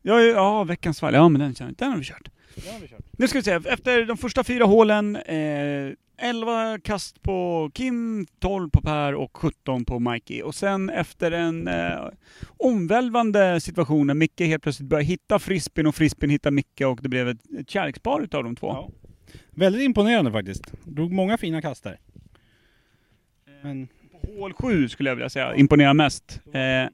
Ja, 0.02 0.20
ja, 0.20 0.34
ja 0.34 0.64
veckans 0.64 1.00
fall. 1.00 1.14
Ja, 1.14 1.28
men 1.28 1.40
den, 1.40 1.54
känner- 1.54 1.72
den 1.78 1.90
har 1.90 1.98
vi 1.98 2.04
kört. 2.04 2.28
Det 2.54 2.70
har 2.72 2.80
vi 2.80 2.88
kört. 2.88 3.04
Nu 3.18 3.28
ska 3.28 3.38
vi 3.38 3.42
se, 3.42 3.50
efter 3.50 4.04
de 4.04 4.16
första 4.16 4.44
fyra 4.44 4.64
hålen, 4.64 5.16
eh, 5.16 5.92
11 6.16 6.78
kast 6.78 7.22
på 7.22 7.70
Kim, 7.74 8.26
12 8.38 8.70
på 8.70 8.80
Per 8.80 9.14
och 9.14 9.36
17 9.36 9.84
på 9.84 9.98
Mikey. 9.98 10.42
Och 10.42 10.54
sen 10.54 10.90
efter 10.90 11.30
en 11.32 11.68
eh, 11.68 12.08
omvälvande 12.56 13.60
situation 13.60 14.06
när 14.06 14.14
Micke 14.14 14.40
helt 14.40 14.62
plötsligt 14.62 14.88
började 14.88 15.06
hitta 15.06 15.38
frisbeen 15.38 15.86
och 15.86 15.94
frisbeen 15.94 16.30
hittade 16.30 16.54
Micke 16.54 16.80
och 16.80 16.98
det 17.02 17.08
blev 17.08 17.28
ett, 17.28 17.52
ett 17.58 17.70
kärlekspar 17.70 18.22
utav 18.22 18.44
de 18.44 18.56
två. 18.56 18.66
Ja. 18.66 18.88
Väldigt 19.50 19.82
imponerande 19.82 20.32
faktiskt. 20.32 20.72
Drog 20.84 21.12
många 21.12 21.38
fina 21.38 21.62
kast 21.62 21.84
där. 21.84 21.98
Men 23.64 23.88
På 24.10 24.18
hål 24.40 24.52
7 24.52 24.88
skulle 24.88 25.10
jag 25.10 25.16
vilja 25.16 25.28
säga 25.28 25.54
imponerar 25.54 25.94
mest. 25.94 26.40
Eh, 26.52 26.88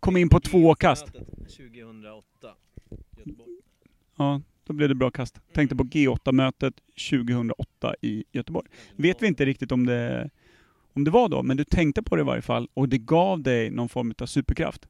kom 0.00 0.16
in 0.16 0.28
på 0.28 0.40
två 0.40 0.74
kast. 0.74 1.06
2008. 1.06 2.24
Göteborg. 3.16 3.50
Ja, 4.16 4.42
då 4.64 4.72
blev 4.72 4.88
det 4.88 4.94
bra 4.94 5.10
kast. 5.10 5.40
Tänkte 5.52 5.76
på 5.76 5.84
G8-mötet 5.84 6.74
2008 7.10 7.94
i 8.02 8.24
Göteborg. 8.32 8.68
Vet 8.96 9.22
vi 9.22 9.26
inte 9.26 9.44
riktigt 9.44 9.72
om 9.72 9.86
det, 9.86 10.30
om 10.92 11.04
det 11.04 11.10
var 11.10 11.28
då, 11.28 11.42
men 11.42 11.56
du 11.56 11.64
tänkte 11.64 12.02
på 12.02 12.16
det 12.16 12.20
i 12.22 12.24
varje 12.24 12.42
fall 12.42 12.68
och 12.74 12.88
det 12.88 12.98
gav 12.98 13.42
dig 13.42 13.70
någon 13.70 13.88
form 13.88 14.14
av 14.18 14.26
superkraft. 14.26 14.88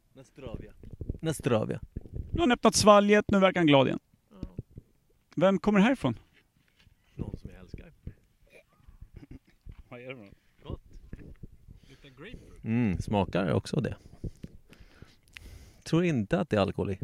Nastravia. 1.20 1.80
Nu 2.12 2.32
har 2.32 2.40
han 2.40 2.52
öppnat 2.52 2.74
svalget, 2.74 3.24
nu 3.28 3.38
verkar 3.38 3.60
han 3.60 3.66
glad 3.66 3.86
igen. 3.86 3.98
Vem 5.36 5.58
kommer 5.58 5.78
det 5.78 5.84
här 5.84 5.92
ifrån? 5.92 6.18
Någon 7.14 7.36
som 7.36 7.50
jag 7.50 7.60
älskar. 7.60 7.92
vad 9.88 10.00
är 10.00 10.08
det 10.08 10.16
för 10.16 10.24
något? 10.24 10.34
Gott. 10.62 10.80
Lite 11.88 12.08
grapefruit. 12.08 12.55
Mm, 12.66 12.98
smakar 12.98 13.52
också 13.52 13.80
det. 13.80 13.96
Tror 15.84 16.04
inte 16.04 16.40
att 16.40 16.50
det 16.50 16.56
är 16.56 16.60
alkohol 16.60 16.90
i. 16.90 16.98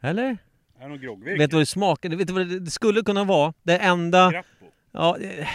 Eller? 0.00 0.24
Är 0.24 0.36
det 0.80 0.88
någon 0.88 1.00
groggvirke? 1.00 1.38
Vet 1.38 1.50
du 1.50 1.56
vad 1.56 1.62
det 1.62 1.66
smakar? 1.66 2.08
Vet 2.08 2.26
du 2.28 2.32
vad 2.32 2.48
det, 2.48 2.60
det 2.60 2.70
skulle 2.70 3.02
kunna 3.02 3.24
vara? 3.24 3.54
Det 3.62 3.78
enda... 3.78 4.30
Grappo. 4.30 4.66
Ja, 4.92 5.18
eh, 5.18 5.48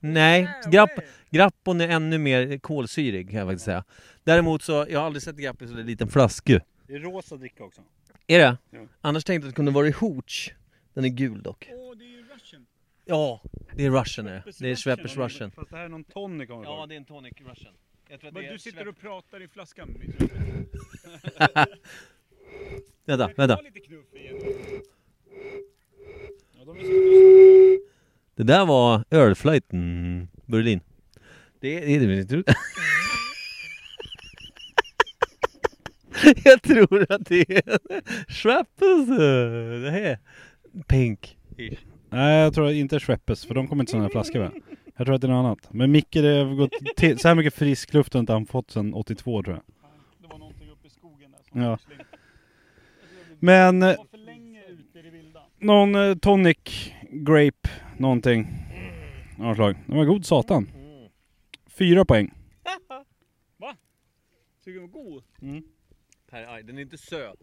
nej, 0.00 0.48
grapp, 0.70 0.90
grappon 1.30 1.80
är 1.80 1.88
ännu 1.88 2.18
mer 2.18 2.58
kolsyrig 2.58 3.30
kan 3.30 3.38
jag 3.38 3.48
faktiskt 3.48 3.64
säga. 3.64 3.84
Däremot 4.24 4.62
så, 4.62 4.86
jag 4.90 4.98
har 4.98 5.06
aldrig 5.06 5.22
sett 5.22 5.36
grapp 5.36 5.62
i 5.62 5.68
så 5.68 5.74
liten 5.74 6.08
flaska. 6.08 6.60
Det 6.86 6.94
är 6.94 6.98
rosa 6.98 7.36
dricka 7.36 7.64
också. 7.64 7.82
Är 8.26 8.38
det? 8.38 8.56
Ja. 8.70 8.78
Annars 9.00 9.24
tänkte 9.24 9.44
jag 9.44 9.48
att 9.48 9.54
det 9.54 9.56
kunde 9.56 9.70
vara 9.70 9.88
i 9.88 9.90
hooch. 9.90 10.54
Den 10.94 11.04
är 11.04 11.08
gul 11.08 11.42
dock. 11.42 11.68
Åh, 11.72 11.96
det 11.96 12.04
är 12.04 12.08
ju 12.08 12.24
Russian. 12.34 12.66
Ja, 13.04 13.42
det 13.76 13.86
är 13.86 13.90
Russian 13.90 14.26
är 14.26 14.32
det. 14.32 14.52
Det 14.60 14.70
är 14.70 14.76
Schweppes 14.76 15.16
Russian. 15.16 15.50
Fast 15.50 15.70
det 15.70 15.76
här 15.76 15.84
är 15.84 15.88
någon 15.88 16.04
tonic 16.04 16.50
om 16.50 16.62
Ja, 16.62 16.86
det 16.88 16.94
är 16.94 16.96
en 16.96 17.04
tonic 17.04 17.32
Russian. 17.38 17.74
Jag 18.10 18.20
tror 18.20 18.28
att 18.28 18.34
det 18.34 18.46
är 18.46 18.52
Du 18.52 18.58
sitter 18.58 18.88
och 18.88 18.98
pratar 18.98 19.42
i 19.42 19.48
flaskan. 19.48 19.88
Vänta, 23.06 23.30
vänta. 23.36 23.58
Det 28.34 28.42
där 28.42 28.66
var 28.66 29.04
ölflöjten, 29.10 30.28
Berlin. 30.46 30.80
Det 31.60 31.92
är... 31.92 32.00
Det 32.00 32.06
är 32.06 32.24
det 32.24 32.44
jag 36.44 36.62
tror 36.62 37.06
att 37.12 37.26
det 37.26 37.40
är 37.50 37.78
Schweppes. 38.32 39.08
eh, 39.08 39.80
Det 39.82 39.90
här 39.90 40.00
är 40.02 40.18
pink. 40.88 41.38
Nej, 42.10 42.40
jag 42.42 42.54
tror 42.54 42.70
inte 42.70 43.00
Schweppes, 43.00 43.44
för 43.46 43.54
de 43.54 43.68
kommer 43.68 43.82
inte 43.82 43.90
sådana 43.90 44.04
här 44.06 44.12
flaskor 44.12 44.40
va? 44.40 44.52
Jag 45.00 45.06
tror 45.06 45.14
att 45.14 45.20
det 45.20 45.26
är 45.26 45.30
något 45.30 45.44
annat. 45.44 45.74
Men 45.74 45.92
Micke, 45.92 46.12
det 46.12 46.44
har 46.44 46.54
gått 46.54 46.72
till, 46.96 47.18
så 47.18 47.28
här 47.28 47.34
mycket 47.34 47.54
frisk 47.54 47.94
luft 47.94 48.12
har 48.12 48.20
inte 48.20 48.32
han 48.32 48.46
fått 48.46 48.70
sedan 48.70 48.94
82 48.94 49.42
tror 49.42 49.54
jag. 49.56 49.62
Det 50.18 50.28
var 50.28 50.38
någonting 50.38 50.70
uppe 50.70 50.86
i 50.86 50.90
skogen 50.90 51.30
där 51.30 51.38
som 51.52 51.60
Ja. 51.60 51.78
Men 53.38 53.96
någon 55.58 55.94
eh, 55.94 56.14
tonic, 56.14 56.92
grape, 57.10 57.68
någonting. 57.96 58.48
Av 59.38 59.44
något 59.44 59.56
slag. 59.56 59.76
Det 59.86 59.94
var 59.94 60.04
god 60.04 60.26
satan. 60.26 60.70
Fyra 61.66 62.04
poäng. 62.04 62.30
Tycker 64.64 64.80
den 64.80 64.90
var 64.90 65.02
god? 65.04 65.22
Per, 66.30 66.54
aj, 66.54 66.62
den 66.62 66.78
är 66.78 66.82
inte 66.82 66.98
söt. 66.98 67.38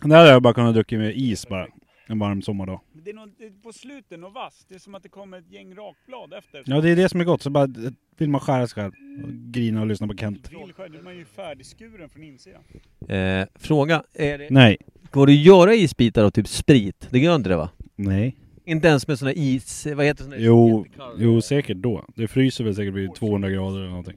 Det 0.00 0.08
här 0.08 0.16
hade 0.16 0.30
jag 0.30 0.42
bara 0.42 0.54
kunnat 0.54 0.74
dricka 0.74 0.98
med 0.98 1.16
is 1.16 1.48
bara. 1.48 1.66
En 2.10 2.18
varm 2.18 2.42
sommardag. 2.42 2.80
Men 2.92 3.04
det 3.04 3.10
är 3.10 3.14
något, 3.14 3.30
det 3.38 3.44
är 3.44 3.50
på 3.62 3.72
slutet 3.72 4.20
något 4.20 4.34
vass. 4.34 4.66
Det 4.68 4.74
är 4.74 4.78
som 4.78 4.94
att 4.94 5.02
det 5.02 5.08
kommer 5.08 5.38
ett 5.38 5.50
gäng 5.50 5.74
rakblad 5.74 6.32
efter. 6.32 6.62
Ja 6.66 6.80
det 6.80 6.90
är 6.90 6.96
det 6.96 7.08
som 7.08 7.20
är 7.20 7.24
gott, 7.24 7.42
så 7.42 7.50
bara 7.50 7.64
eh, 7.64 7.92
vill 8.16 8.30
man 8.30 8.40
skära 8.40 8.66
sig 8.66 8.74
själv. 8.74 8.92
Och 9.24 9.30
grina 9.32 9.80
och 9.80 9.86
lyssna 9.86 10.06
på 10.06 10.16
Kent. 10.16 10.50
Då 10.52 10.84
är 10.84 11.02
man 11.02 11.16
ju 11.16 11.24
färdigskuren 11.24 12.08
från 12.08 12.22
insidan. 12.22 12.62
Eh, 13.08 13.46
fråga, 13.54 14.02
är 14.14 14.38
det... 14.38 14.48
Nej. 14.50 14.76
Går 15.10 15.26
det 15.26 15.32
att 15.32 15.38
göra 15.38 15.74
isbitar 15.74 16.24
av 16.24 16.30
typ 16.30 16.48
sprit? 16.48 17.08
Det 17.10 17.18
gör 17.18 17.34
inte 17.34 17.48
det 17.48 17.56
va? 17.56 17.70
Nej. 17.96 18.36
Inte 18.64 18.88
ens 18.88 19.08
med 19.08 19.18
sån 19.18 19.28
här 19.28 19.38
is... 19.38 19.86
Vad 19.86 20.06
heter 20.06 20.24
sån 20.24 20.32
här 20.32 20.40
Jo, 20.40 20.86
jo 21.18 21.40
säkert 21.40 21.76
då. 21.76 22.04
Det 22.16 22.28
fryser 22.28 22.64
väl 22.64 22.74
säkert 22.74 22.94
vid 22.94 23.14
200 23.14 23.50
grader 23.50 23.78
eller 23.78 23.88
någonting. 23.88 24.16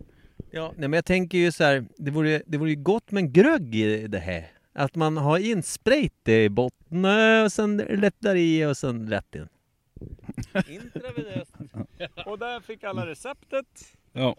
Ja, 0.51 0.73
nej 0.77 0.89
men 0.89 0.97
jag 0.97 1.05
tänker 1.05 1.37
ju 1.37 1.51
så 1.51 1.63
här, 1.63 1.85
det 1.97 2.11
vore, 2.11 2.41
det 2.47 2.57
vore 2.57 2.69
ju 2.69 2.75
gott 2.75 3.11
med 3.11 3.23
en 3.23 3.33
grögg 3.33 3.75
i 3.75 4.07
det 4.07 4.19
här. 4.19 4.47
Att 4.73 4.95
man 4.95 5.17
har 5.17 5.37
in 5.37 5.63
sprayt 5.63 6.27
i 6.27 6.49
botten 6.49 7.05
och 7.45 7.51
sen 7.51 7.77
lättar 7.77 8.35
i 8.35 8.65
och 8.65 8.77
sen 8.77 9.09
rätt 9.09 9.35
in. 9.35 9.47
Intravenöst. 10.67 11.55
Och 12.25 12.39
där 12.39 12.59
fick 12.59 12.83
alla 12.83 13.05
receptet. 13.07 13.65
Ja. 14.13 14.35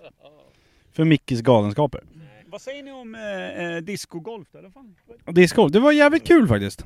För 0.92 1.04
Mickes 1.04 1.40
galenskaper. 1.40 2.04
Vad 2.46 2.62
säger 2.62 2.82
ni 2.82 2.92
om 2.92 3.14
eh, 3.14 3.64
eh, 3.64 3.76
discogolf 3.82 4.48
då? 4.52 4.58
Eller 4.58 4.70
fan? 4.70 4.96
Discgolf, 5.26 5.72
det 5.72 5.80
var 5.80 5.92
jävligt 5.92 6.26
kul 6.26 6.48
faktiskt. 6.48 6.84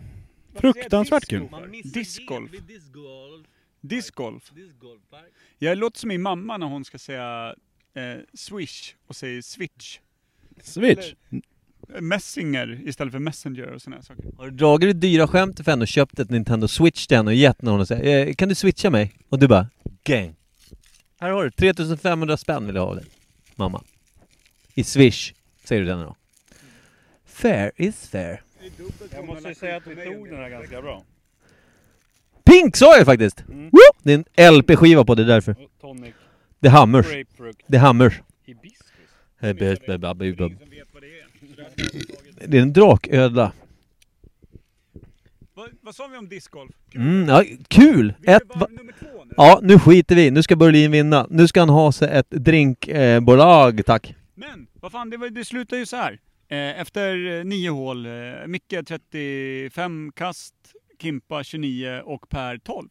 Fruktansvärt 0.55 1.27
kul. 1.27 1.49
Discgolf. 1.85 2.51
Discgolf. 3.81 4.53
Jag 5.59 5.79
låter 5.79 5.99
som 5.99 6.09
min 6.09 6.23
mamma 6.23 6.57
när 6.57 6.67
hon 6.67 6.85
ska 6.85 6.99
säga 6.99 7.55
eh, 7.95 8.17
swish 8.35 8.95
och 9.07 9.17
säger 9.17 9.43
switch. 9.43 9.99
Switch. 10.63 11.15
Eh, 11.31 11.39
Messinger 12.01 12.81
istället 12.85 13.13
för 13.13 13.19
messenger 13.19 13.67
och 13.67 13.83
sådana 13.83 14.03
saker. 14.03 14.25
Har 14.39 14.45
du 14.45 14.51
dragit 14.51 14.89
det 14.89 14.93
dyra 15.09 15.29
skämtet 15.29 15.65
för 15.65 15.73
henne 15.73 15.83
och 15.83 15.89
köpt 15.89 16.19
ett 16.19 16.31
Nintendo 16.31 16.69
Switch 16.69 17.07
till 17.07 17.17
henne 17.17 17.31
och 17.31 17.35
gett 17.35 17.63
någon 17.63 17.81
och 17.81 17.89
säger 17.89 18.27
eh, 18.27 18.35
Kan 18.35 18.49
du 18.49 18.55
switcha 18.55 18.91
mig? 18.91 19.13
Och 19.29 19.39
du 19.39 19.49
bara 19.49 19.67
Gang. 20.05 20.35
Här 21.21 21.31
har 21.31 21.45
du 21.45 21.51
3500 21.51 22.37
spänn 22.37 22.67
vill 22.67 22.75
jag 22.75 22.83
ha 22.83 22.89
av 22.89 22.97
dig. 22.97 23.05
Mamma. 23.55 23.83
I 24.75 24.85
swish. 24.85 25.33
Säger 25.65 25.83
du 25.83 25.89
den 25.89 25.99
då. 26.01 26.17
Fair 27.27 27.73
is 27.77 28.09
fair. 28.09 28.43
Jag 29.13 29.27
måste 29.27 29.55
säga 29.55 29.77
att 29.77 29.87
vi 29.87 29.95
tog 29.95 30.29
den 30.31 30.37
här 30.39 30.49
ganska 30.49 30.83
bra. 30.83 31.05
Pink 32.45 32.77
sa 32.77 32.97
jag 32.97 33.07
faktiskt! 33.07 33.45
Mm. 33.49 33.65
Woo! 33.71 33.79
Det 34.03 34.13
är 34.13 34.25
en 34.49 34.55
LP-skiva 34.55 35.05
på 35.05 35.15
det 35.15 35.23
är 35.23 35.27
därför. 35.27 35.57
Tonic, 35.81 36.15
Det 36.61 36.69
är 36.69 36.73
Hammers. 36.73 37.07
Det 37.67 37.77
är 37.77 37.81
Hammers. 37.81 38.21
hibiscus. 38.45 38.87
Det 39.41 39.47
är 39.49 39.55
ingen 39.55 39.77
som 39.77 39.87
vet 40.71 40.89
vad 40.93 41.03
det 41.03 41.16
Det 42.47 42.59
är 42.59 42.63
en 42.63 42.73
draködla. 42.73 43.53
Vad, 45.55 45.71
vad 45.81 45.95
sa 45.95 46.07
vi 46.07 46.19
om 46.19 46.29
discgolf? 46.29 46.71
Kul. 46.91 47.01
Mm, 47.01 47.29
ja, 47.29 47.45
kul! 47.69 48.15
Ett, 48.27 48.43
va- 48.55 48.69
nu. 48.71 48.93
ja, 49.37 49.61
nu 49.63 49.79
skiter 49.79 50.17
vi 50.17 50.31
Nu 50.31 50.43
ska 50.43 50.57
Berlin 50.57 50.91
vinna. 50.91 51.27
Nu 51.31 51.49
ska 51.49 51.61
han 51.61 51.69
ha 51.69 51.93
sig 51.93 52.09
ett 52.19 52.31
drinkbolag, 52.31 53.87
tack. 53.87 54.15
Men, 54.35 54.67
vad 54.75 54.93
fan, 54.93 55.11
det, 55.11 55.17
var, 55.17 55.29
det 55.29 55.45
slutar 55.45 55.77
ju 55.77 55.87
så 55.87 55.97
här. 55.97 56.21
Eh, 56.49 56.81
efter 56.81 57.39
eh, 57.39 57.45
nio 57.45 57.71
hål, 57.71 58.07
eh, 58.07 58.13
Micke 58.47 58.75
35 58.89 60.13
kast, 60.15 60.55
Kimpa 61.03 61.45
29 61.45 62.01
och 62.05 62.29
Per 62.29 62.59
12. 62.59 62.89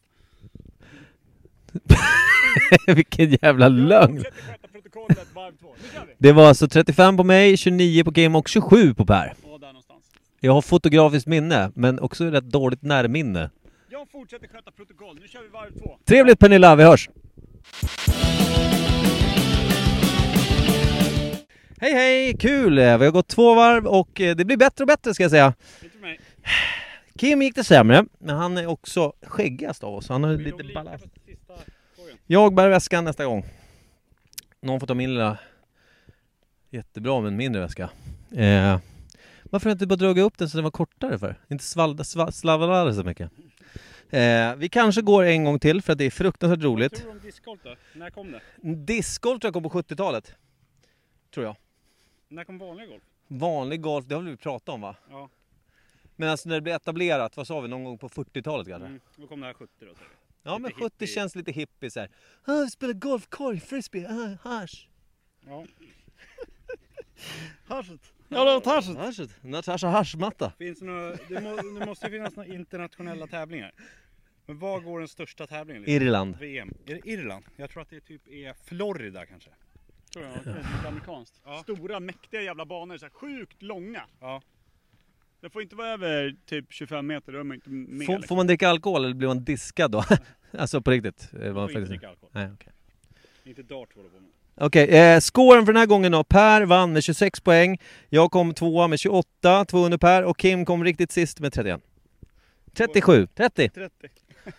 Vilken 2.96 3.30
jävla 3.42 3.68
lögn! 3.68 4.24
Fortsätter 4.96 5.26
sköta 5.26 5.30
protokollet 5.30 5.34
varv 5.34 5.56
två. 5.56 5.74
Nu 5.82 5.88
kör 5.94 6.06
vi! 6.06 6.12
Det 6.18 6.32
var 6.32 6.48
alltså 6.48 6.68
35 6.68 7.16
på 7.16 7.24
mig, 7.24 7.56
29 7.56 8.04
på 8.04 8.12
Kim 8.12 8.36
och 8.36 8.48
27 8.48 8.94
på 8.94 9.06
Per. 9.06 9.34
Ja, 9.42 9.58
där 9.58 9.66
någonstans. 9.66 10.04
Jag 10.40 10.52
har 10.52 10.62
fotografiskt 10.62 11.26
minne, 11.26 11.70
men 11.74 12.00
också 12.00 12.24
rätt 12.24 12.44
dåligt 12.44 12.82
närminne. 12.82 13.50
Jag 13.90 14.10
fortsätter 14.10 14.48
sköta 14.48 14.70
protokoll. 14.70 15.18
Nu 15.20 15.28
kör 15.28 15.42
vi 15.42 15.48
varv 15.48 15.70
två. 15.78 15.98
Trevligt 16.04 16.38
Pernilla, 16.38 16.76
vi 16.76 16.84
hörs! 16.84 17.10
Hej 21.80 21.92
hej, 21.92 22.36
kul! 22.36 22.74
Vi 22.74 22.84
har 22.84 23.10
gått 23.10 23.28
två 23.28 23.54
varv 23.54 23.86
och 23.86 24.20
eh, 24.20 24.36
det 24.36 24.44
blir 24.44 24.56
bättre 24.56 24.82
och 24.82 24.88
bättre 24.88 25.14
ska 25.14 25.24
jag 25.24 25.30
säga. 25.30 25.54
Inte 25.82 25.96
för 25.96 26.02
mig. 26.02 26.20
Kim 27.18 27.42
gick 27.42 27.54
det 27.54 27.64
sämre, 27.64 28.04
men 28.18 28.36
han 28.36 28.58
är 28.58 28.66
också 28.66 29.12
skäggigast 29.22 29.84
av 29.84 29.94
oss. 29.94 30.08
Han 30.08 30.24
har 30.24 30.34
lite 30.34 30.64
ballast. 30.74 31.04
Jag 32.26 32.54
bär 32.54 32.68
väskan 32.68 33.04
nästa 33.04 33.24
gång. 33.24 33.44
Någon 34.66 34.80
får 34.80 34.86
ta 34.86 34.94
min 34.94 35.10
lilla... 35.10 35.38
Jättebra 36.70 37.20
med 37.20 37.28
en 37.28 37.36
mindre 37.36 37.62
väska. 37.62 37.90
Eh, 38.36 38.78
varför 39.44 39.70
inte 39.70 39.86
bara 39.86 39.96
dragit 39.96 40.24
upp 40.24 40.38
den 40.38 40.48
så 40.48 40.56
den 40.56 40.64
var 40.64 40.70
kortare 40.70 41.18
för? 41.18 41.40
Inte 41.48 41.64
svalda, 41.64 42.04
sva, 42.04 42.32
slavlade 42.32 42.94
så 42.94 43.04
mycket. 43.04 43.30
Eh, 44.10 44.54
vi 44.56 44.68
kanske 44.68 45.02
går 45.02 45.24
en 45.24 45.44
gång 45.44 45.58
till 45.58 45.82
för 45.82 45.92
att 45.92 45.98
det 45.98 46.04
är 46.04 46.10
fruktansvärt 46.10 46.58
Vad 46.58 46.72
roligt. 46.72 46.94
tror 46.94 47.06
du 47.06 47.18
om 47.18 47.24
discgolf 47.24 47.60
då? 47.64 47.76
När 47.94 48.10
kom 48.10 48.32
det? 48.32 48.40
Discgolf 48.74 49.40
tror 49.40 49.48
jag 49.48 49.54
kom 49.54 49.62
på 49.62 49.68
70-talet. 49.82 50.34
Tror 51.34 51.46
jag. 51.46 51.56
När 52.28 52.44
kom 52.44 52.58
vanlig 52.58 52.88
golf? 52.88 53.02
Vanlig 53.26 53.80
golf, 53.80 54.06
det 54.06 54.14
har 54.14 54.22
vi 54.22 54.36
pratat 54.36 54.68
om 54.68 54.80
va? 54.80 54.96
Ja. 55.10 55.28
Men 56.16 56.28
alltså 56.28 56.48
när 56.48 56.56
det 56.56 56.62
blev 56.62 56.76
etablerat, 56.76 57.36
vad 57.36 57.46
sa 57.46 57.60
vi, 57.60 57.68
någon 57.68 57.84
gång 57.84 57.98
på 57.98 58.08
40-talet 58.08 58.68
kanske? 58.68 58.86
Mm. 58.86 59.00
Då 59.16 59.26
kom 59.26 59.40
det 59.40 59.46
här 59.46 59.54
70 59.54 59.70
då. 59.80 59.92
Ja 60.46 60.58
men 60.58 60.68
Lite 60.68 60.80
70 60.84 60.84
hippie. 60.84 61.06
känns 61.14 61.34
lite 61.36 61.52
hippie 61.52 61.90
såhär. 61.90 62.10
Ah, 62.44 62.60
vi 62.60 62.70
spelar 62.70 62.94
golfkorg, 62.94 63.60
frisbee, 63.60 64.06
ah, 64.08 64.48
hasch. 64.48 64.88
Ja. 65.46 65.66
Ja, 68.28 68.44
det 68.44 68.52
var 68.54 68.60
Tarzan. 68.60 68.96
Haschet. 68.96 69.30
Natasha 69.42 69.88
haschmatta. 69.88 70.52
Finns 70.58 70.78
det, 70.78 70.84
några, 70.84 71.16
det, 71.28 71.40
må, 71.40 71.56
det 71.78 71.86
måste 71.86 72.06
ju 72.06 72.12
finnas 72.12 72.36
några 72.36 72.54
internationella 72.54 73.26
tävlingar. 73.26 73.72
Men 74.46 74.58
var 74.58 74.80
går 74.80 74.98
den 74.98 75.08
största 75.08 75.46
tävlingen? 75.46 75.82
liksom? 75.82 75.94
Irland. 76.02 76.36
VM? 76.36 76.74
Är 76.86 76.94
det 76.94 77.10
Irland? 77.10 77.44
Jag 77.56 77.70
tror 77.70 77.82
att 77.82 77.90
det 77.90 78.00
typ 78.00 78.28
är 78.28 78.54
Florida 78.64 79.26
kanske. 79.26 79.50
Tror 80.12 80.24
jag, 80.24 80.34
det 80.44 80.50
är 80.50 80.54
lite 80.76 80.88
amerikanskt. 80.88 81.40
Ja. 81.44 81.62
Stora 81.62 82.00
mäktiga 82.00 82.40
jävla 82.42 82.64
banor, 82.64 82.98
så 82.98 83.04
här 83.04 83.10
sjukt 83.10 83.62
långa. 83.62 84.02
Ja. 84.20 84.42
Det 85.46 85.50
får 85.50 85.62
inte 85.62 85.76
vara 85.76 85.88
över 85.88 86.36
typ 86.46 86.64
25 86.72 87.06
meter, 87.06 87.32
då 87.32 87.38
är 87.38 87.42
man 87.42 87.54
inte 87.54 87.70
med. 87.70 88.06
Får, 88.06 88.12
liksom. 88.12 88.28
får 88.28 88.36
man 88.36 88.46
dricka 88.46 88.68
alkohol 88.68 89.04
eller 89.04 89.14
blir 89.14 89.28
man 89.28 89.44
diskad 89.44 89.90
då? 89.90 90.04
alltså 90.58 90.80
på 90.82 90.90
riktigt? 90.90 91.28
Vad 91.32 91.54
får 91.72 91.80
inte 91.80 91.90
dricka 91.90 92.08
alkohol. 92.08 92.30
Nej, 92.34 92.48
okej. 92.54 92.72
Inte 93.44 93.62
dart 93.62 93.94
håller 93.94 94.08
på 94.08 94.20
med. 94.20 94.30
Okej, 94.54 94.88
eh, 94.88 95.20
scoren 95.20 95.66
för 95.66 95.72
den 95.72 95.80
här 95.80 95.86
gången 95.86 96.12
då. 96.12 96.24
Per 96.24 96.62
vann 96.62 96.92
med 96.92 97.02
26 97.04 97.40
poäng. 97.40 97.78
Jag 98.08 98.30
kom 98.30 98.54
tvåa 98.54 98.88
med 98.88 98.98
28, 98.98 99.64
två 99.64 99.78
under 99.84 99.98
Per. 99.98 100.24
Och 100.24 100.38
Kim 100.38 100.64
kom 100.64 100.84
riktigt 100.84 101.12
sist 101.12 101.40
med 101.40 101.52
31. 101.52 101.80
37, 102.72 103.26
30. 103.34 103.68
30. 103.68 103.92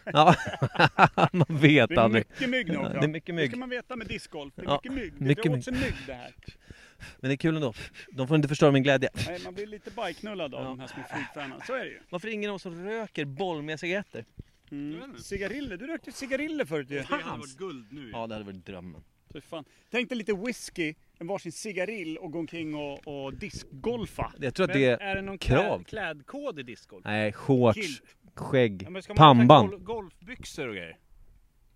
Ja, 0.06 0.36
man 1.32 1.46
vet 1.50 1.89
Det 1.89 1.96
är 1.96 2.00
aldrig. 2.00 2.24
mycket 2.29 2.50
mygg 2.50 2.67
nu 2.67 2.77
också. 2.77 2.94
Det 2.94 3.00
är 3.06 3.08
mycket 3.08 3.27
Det 3.27 3.34
mygg. 3.34 3.50
ska 3.50 3.60
man 3.60 3.70
veta 3.70 3.96
med 3.96 4.08
discgolf. 4.08 4.53
Det 4.56 4.62
är 4.62 4.65
Ja, 4.65 4.79
mycket 4.84 4.91
mygg. 4.94 5.13
Det 5.17 5.25
mycket 5.25 5.46
är 5.46 5.50
mygg. 5.50 5.58
också 5.60 5.72
mygg 5.72 5.94
det 6.08 6.13
här. 6.13 6.32
Men 7.20 7.30
det 7.30 7.34
är 7.34 7.38
kul 7.38 7.56
ändå. 7.56 7.74
De 8.12 8.27
får 8.27 8.36
inte 8.36 8.48
förstöra 8.48 8.72
min 8.72 8.84
glädje. 8.84 9.10
Nej, 9.27 9.39
man 9.44 9.54
blir 9.54 9.68
lite 9.68 9.92
bajknullad 9.92 10.56
av 10.56 10.62
Ja. 10.63 10.70
de 10.70 10.80
här 10.80 10.88
små 10.88 11.04
flygfanen. 11.16 11.62
Så 11.68 11.74
är 11.74 11.80
det 11.86 11.89
ju. 11.92 12.00
Varför 12.10 12.27
är 12.27 12.32
ingen 12.32 12.50
av 12.50 12.56
oss 12.56 12.62
som 12.62 12.86
röker 12.86 13.25
boll 13.25 13.62
med 13.62 13.80
cigaretter? 13.80 14.25
Mm. 14.72 15.18
Cigariller, 15.18 15.77
du 15.77 15.88
rökte 15.88 16.12
cigariller 16.12 16.66
förut 16.66 16.89
ju. 16.89 16.96
Det 17.00 17.04
hade 17.06 17.24
varit 17.24 17.58
guld 17.58 17.88
nu 17.94 18.10
Ja, 18.13 18.27
det 18.27 18.34
hade 18.36 18.46
varit 18.46 18.66
drömmen. 18.66 19.04
Så 19.32 19.42
fan. 19.42 19.63
Tänk 19.92 20.10
dig 20.10 20.18
lite 20.18 20.34
whisky, 20.34 20.94
en 21.20 21.27
varsin 21.27 21.51
cigarill 21.51 22.18
och 22.18 22.32
gå 22.32 22.39
omkring 22.39 22.75
och, 22.75 23.08
och 23.08 23.34
diskgolfa. 23.34 24.34
Jag 24.39 24.54
tror 24.56 24.63
att 24.63 24.70
Men 24.70 24.80
det 24.82 24.86
är 24.88 24.98
är... 25.01 25.16
det 25.16 25.22
någon 25.22 25.38
krav. 25.38 25.84
kläd, 25.84 25.88
klädkod 25.88 26.60
i 26.60 26.63
discgolf? 26.63 27.06
Nej, 27.06 27.32
shorts, 27.34 27.80
Kilt. 27.80 28.01
skägg, 28.36 28.84
Ja, 28.84 28.89
men 28.89 29.01
ska 29.04 29.13
man 29.13 29.18
ha 29.18 29.34
pannband. 29.34 29.70
Gol 29.70 29.80
golfbyxor 29.80 30.68
och 30.68 30.75
grejer? 30.75 30.98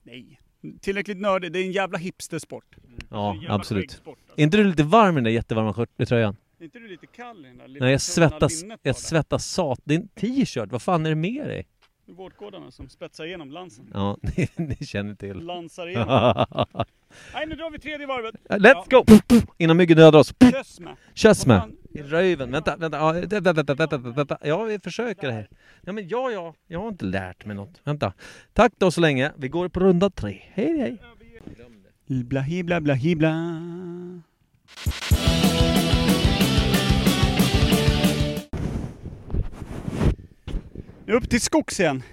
Nej. 0.03 0.39
Tillräckligt 0.81 1.17
nördig, 1.17 1.51
det 1.51 1.59
är 1.59 1.63
en 1.63 1.71
jävla 1.71 1.97
hipstersport. 1.97 2.75
Är 3.11 3.15
Ja, 3.15 3.37
absolut. 3.49 3.91
skäggsport, 3.91 4.17
alltså. 4.21 4.39
Är 4.39 4.43
inte 4.43 4.57
du 4.57 4.63
lite 4.63 4.83
varm 4.83 5.13
i 5.13 5.17
den 5.17 5.23
där 5.23 5.31
jättevarma 5.31 5.85
tröjan? 6.07 6.35
Är 6.59 6.63
inte 6.63 6.79
du 6.79 6.87
lite 6.87 7.07
kall 7.07 7.45
i 7.45 7.47
den 7.47 7.57
där 7.57 7.67
lilla 7.67 7.85
Nej, 7.85 7.91
jag 7.91 8.01
svettas, 8.01 8.63
jag 8.83 8.95
svettas 8.95 9.45
sat. 9.45 9.79
Det 9.83 9.93
är 9.95 9.99
en 9.99 10.07
t-shirt, 10.07 10.71
vad 10.71 10.81
fan 10.81 11.05
är 11.05 11.09
det 11.09 11.15
med 11.15 11.47
dig? 11.47 11.67
Det 12.05 12.11
är 12.11 12.15
Vårtgårdarna 12.15 12.71
som 12.71 12.89
spetsar 12.89 13.25
igenom 13.25 13.51
lansen. 13.51 13.89
Ja, 13.93 14.17
ni, 14.37 14.47
ni 14.55 14.75
känner 14.85 15.15
till. 15.15 15.37
Lansar 15.39 15.87
igenom. 15.89 16.45
Nej, 17.33 17.45
nu 17.47 17.55
drar 17.55 17.71
vi 17.71 17.79
tredje 17.79 18.07
varvet. 18.07 18.35
Let's 18.49 18.89
go! 18.89 19.05
Innan 19.57 19.77
myggen 19.77 19.97
dödar 19.97 20.19
oss. 20.19 20.33
Köss 20.51 20.79
med. 20.79 20.95
Köss 21.13 21.45
med. 21.45 21.71
I 21.89 22.01
röven. 22.01 22.51
Vänta, 22.51 22.77
vänta. 22.77 22.97
Ja, 22.97 23.13
det- 23.13 23.39
vänta, 23.39 23.53
vänta, 23.53 23.73
vänta, 23.73 23.97
vänta, 23.97 24.09
vänta. 24.17 24.37
Ja, 24.41 24.63
vi 24.63 24.79
försöker 24.79 25.29
här. 25.29 25.49
Ja, 25.81 25.91
men 25.91 26.07
ja, 26.07 26.31
ja. 26.31 26.53
Jag 26.67 26.79
har 26.79 26.87
inte 26.89 27.05
lärt 27.05 27.45
mig 27.45 27.55
något. 27.55 27.81
Vänta. 27.83 28.13
Tack 28.53 28.73
då 28.77 28.91
så 28.91 29.01
länge. 29.01 29.31
Vi 29.37 29.47
går 29.47 29.67
på 29.69 29.79
runda 29.79 30.09
tre. 30.09 30.41
Hej, 30.53 30.77
hej. 30.79 30.97
Hibla 32.11 32.41
hibla 32.41 32.81
bla 32.81 32.93
hibla. 32.93 33.31
Nu 41.05 41.13
upp 41.13 41.29
till 41.29 41.41
skogs 41.41 41.79
igen. 41.79 42.03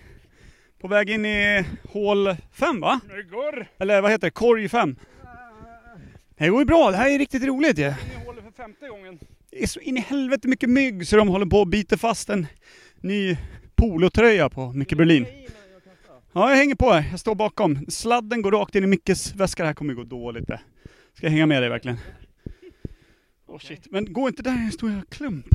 På 0.81 0.88
väg 0.88 1.11
in 1.11 1.27
i 1.27 1.64
hål 1.88 2.37
5 2.53 2.81
va? 2.81 3.01
Det 3.09 3.23
går! 3.23 3.66
Eller 3.79 4.03
vad 4.03 4.11
heter 4.11 4.27
det? 4.27 4.31
Korg 4.31 4.68
5. 4.68 4.96
Det 6.38 6.49
går 6.49 6.61
ju 6.61 6.64
bra, 6.64 6.90
det 6.90 6.96
här 6.96 7.11
är 7.11 7.18
riktigt 7.18 7.42
roligt 7.42 7.79
ju. 7.79 7.83
Jag 7.83 7.94
håller 8.27 8.42
för 8.42 8.51
femte 8.51 8.88
gången. 8.88 9.18
Det 9.51 9.62
är 9.62 9.66
så 9.66 9.81
in 9.81 9.96
i 9.96 10.01
helvete 10.01 10.49
mycket 10.49 10.70
mygg 10.70 11.07
så 11.07 11.16
de 11.16 11.29
håller 11.29 11.46
på 11.46 11.61
och 11.61 11.68
biter 11.68 11.96
fast 11.96 12.31
en 12.31 12.46
ny 13.01 13.37
polotröja 13.77 14.49
på 14.51 14.73
Micke 14.73 14.96
Berlin. 14.96 15.27
Ja, 16.38 16.51
jag 16.51 16.57
hänger 16.57 16.74
på 16.74 16.92
här. 16.92 17.09
Jag 17.11 17.20
står 17.20 17.35
bakom. 17.35 17.87
Sladden 17.88 18.42
går 18.42 18.53
rakt 18.53 18.74
in 18.74 18.85
i 18.85 18.87
Mickes 18.87 19.35
väska. 19.35 19.62
Det 19.62 19.66
här 19.66 19.74
kommer 19.74 19.92
ju 19.92 19.96
gå 19.96 20.05
dåligt 20.05 20.46
det. 20.46 20.61
Ska 21.14 21.27
jag 21.27 21.31
hänga 21.31 21.46
med 21.46 21.62
dig 21.62 21.70
verkligen? 21.70 21.98
Åh 23.46 23.59
shit. 23.59 23.87
Men 23.90 24.12
gå 24.12 24.29
inte 24.29 24.42
där 24.42 24.51
en 24.51 24.72
stor 24.72 25.03
klump. 25.09 25.46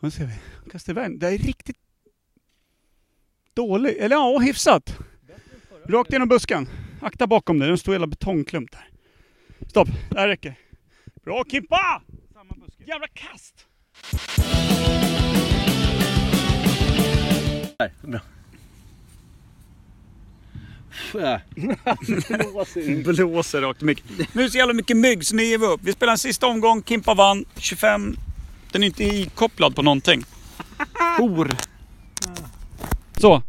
Nu 0.00 0.10
ser 0.10 0.26
vi. 0.26 0.32
Kasta 0.70 0.92
iväg. 0.92 1.20
Det 1.20 1.26
är 1.26 1.38
riktigt 1.38 1.76
dåligt. 3.54 3.96
Eller 3.96 4.16
ja, 4.16 4.38
hyfsat. 4.38 4.98
Rakt 5.86 6.12
genom 6.12 6.28
busken. 6.28 6.68
Akta 7.00 7.26
bakom 7.26 7.58
dig. 7.58 7.66
Det 7.66 7.70
är 7.70 7.72
en 7.72 7.78
stor 7.78 7.94
jävla 7.94 8.06
betongklump 8.06 8.72
där. 8.72 8.88
Stopp. 9.68 9.88
Det 10.10 10.20
här 10.20 10.28
räcker. 10.28 10.54
Bra 11.24 11.44
Kimpa! 11.50 12.02
Samma 12.32 12.54
buske. 12.54 12.84
Jävla 12.86 13.06
kast! 13.06 13.66
Blåser 23.04 23.60
rakt 23.60 23.82
mycket. 23.82 24.04
Nu 24.34 24.40
är 24.40 24.44
det 24.44 24.50
så 24.50 24.58
jävla 24.58 24.74
mycket 24.74 24.96
mygg 24.96 25.24
så 25.24 25.36
nu 25.36 25.42
ger 25.42 25.58
vi 25.58 25.66
upp. 25.66 25.80
Vi 25.82 25.92
spelar 25.92 26.12
en 26.12 26.18
sista 26.18 26.46
omgång, 26.46 26.82
Kimpa 26.82 27.14
vann 27.14 27.44
25. 27.56 28.16
Den 28.72 28.82
är 28.82 28.86
inte 28.86 29.04
ikopplad 29.04 29.76
på 29.76 29.82
någonting. 29.82 30.24
Hor. 31.18 31.50
Så. 33.16 33.42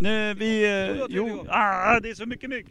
Nu 0.00 0.34
vi... 0.34 0.64
Eh, 0.64 1.06
jo, 1.08 1.46
ah, 1.48 2.00
det 2.00 2.10
är 2.10 2.14
så 2.14 2.26
mycket 2.26 2.50
mygg. 2.50 2.66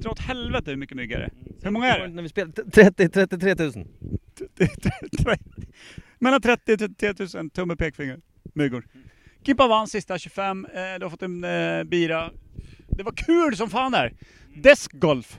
Dra 0.00 0.10
åt 0.10 0.18
helvete 0.18 0.70
hur 0.70 0.76
mycket 0.76 0.96
mygg 0.96 1.12
är 1.12 1.18
det. 1.18 1.30
Hur 1.62 1.70
många 1.70 1.86
är 1.86 2.00
det? 2.00 2.08
När 2.08 2.22
vi 2.22 2.28
spelar 2.28 2.52
30, 2.70 3.08
33 3.08 3.54
000. 3.54 3.72
Mellan 6.18 6.40
30 6.40 6.76
till 6.76 6.94
33 6.94 7.40
000 7.40 7.50
tumme 7.50 7.76
pekfinger. 7.76 8.20
Myggor. 8.54 8.86
Kimpa 9.46 9.68
vann 9.68 9.88
sista 9.88 10.18
25. 10.18 10.64
Eh, 10.64 10.70
du 10.98 11.04
har 11.04 11.10
fått 11.10 11.22
en 11.22 11.44
eh, 11.44 11.84
bira. 11.84 12.30
Det 12.96 13.02
var 13.02 13.12
kul 13.12 13.56
som 13.56 13.70
fan 13.70 13.92
där. 13.92 14.14
Deskgolf. 14.56 15.38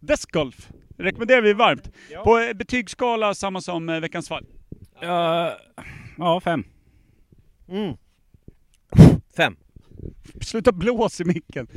Deskgolf. 0.00 0.70
Rekommenderar 0.96 1.42
vi 1.42 1.52
varmt. 1.52 1.90
Ja. 2.10 2.24
På 2.24 2.38
eh, 2.38 2.52
betygsskala 2.52 3.34
samma 3.34 3.60
som 3.60 3.88
eh, 3.88 4.00
veckans 4.00 4.28
fall. 4.28 4.46
Ja, 5.00 5.56
ja, 6.18 6.40
fem. 6.40 6.64
Mm. 7.68 7.96
Fem. 9.36 9.56
Sluta 10.40 10.72
blås 10.72 11.20
i 11.20 11.24
micken. 11.24 11.68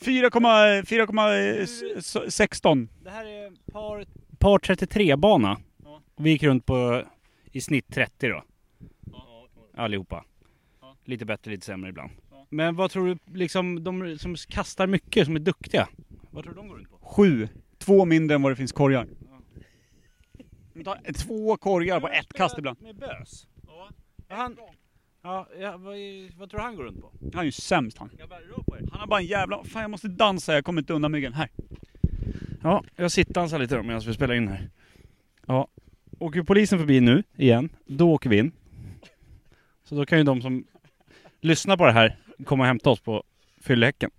4,16. 0.00 2.88
Det 3.02 3.10
här 3.10 3.26
är 3.26 3.52
par, 3.72 4.04
par 4.38 4.58
33 4.58 5.16
bana. 5.16 5.60
Vi 6.16 6.30
gick 6.30 6.42
runt 6.42 6.66
på 6.66 7.02
i 7.52 7.60
snitt 7.60 7.94
30 7.94 8.28
då. 8.28 8.42
Allihopa. 9.76 10.24
Lite 11.04 11.24
bättre, 11.24 11.50
lite 11.50 11.66
sämre 11.66 11.90
ibland. 11.90 12.10
Men 12.48 12.76
vad 12.76 12.90
tror 12.90 13.06
du, 13.06 13.38
liksom 13.38 13.84
de 13.84 14.18
som 14.18 14.34
kastar 14.34 14.86
mycket, 14.86 15.26
som 15.26 15.36
är 15.36 15.40
duktiga. 15.40 15.88
Vad 16.30 16.44
tror 16.44 16.54
du 16.54 16.60
de 16.60 16.68
går 16.68 16.76
runt 16.76 16.90
på? 16.90 16.98
Sju. 16.98 17.48
Två 17.78 18.04
mindre 18.04 18.34
än 18.34 18.42
vad 18.42 18.52
det 18.52 18.56
finns 18.56 18.72
korgar. 18.72 19.06
De 20.74 20.84
tar 20.84 21.12
Två 21.12 21.56
korgar 21.56 22.00
på 22.00 22.08
ett 22.08 22.32
kast 22.32 22.58
ibland. 22.58 22.82
Med 22.82 22.96
bös? 22.96 23.46
Ja. 23.66 23.90
Han, 24.28 24.56
ja, 25.22 25.48
ja 25.60 25.76
vad, 25.76 25.96
vad 26.36 26.50
tror 26.50 26.58
du 26.58 26.64
han 26.64 26.76
går 26.76 26.84
runt 26.84 27.00
på? 27.00 27.12
Han 27.32 27.40
är 27.40 27.44
ju 27.44 27.52
sämst 27.52 27.98
han. 27.98 28.10
Jag 28.18 28.28
bara, 28.28 28.40
rör 28.40 28.62
på 28.66 28.76
er. 28.76 28.88
Han 28.90 29.00
har 29.00 29.06
bara 29.06 29.20
en 29.20 29.26
jävla... 29.26 29.64
Fan 29.64 29.82
jag 29.82 29.90
måste 29.90 30.08
dansa, 30.08 30.54
jag 30.54 30.64
kommer 30.64 30.82
inte 30.82 30.92
undan 30.92 31.12
myggen. 31.12 31.32
Här. 31.32 31.50
Ja, 32.62 32.84
jag 32.96 33.12
sitter 33.12 33.58
lite 33.58 33.76
då 33.76 33.82
medan 33.82 34.00
vi 34.00 34.14
spelar 34.14 34.34
in 34.34 34.48
här. 34.48 34.70
Ja. 35.46 35.68
Åker 36.18 36.42
polisen 36.42 36.78
förbi 36.78 37.00
nu, 37.00 37.22
igen, 37.36 37.68
då 37.86 38.12
åker 38.12 38.30
vi 38.30 38.38
in. 38.38 38.52
Så 39.84 39.94
då 39.94 40.06
kan 40.06 40.18
ju 40.18 40.24
de 40.24 40.42
som 40.42 40.64
lyssnar 41.40 41.76
på 41.76 41.86
det 41.86 41.92
här 41.92 42.16
komma 42.44 42.62
och 42.62 42.66
hämta 42.66 42.90
oss 42.90 43.00
på 43.00 43.24
fyllehäcken. 43.60 44.10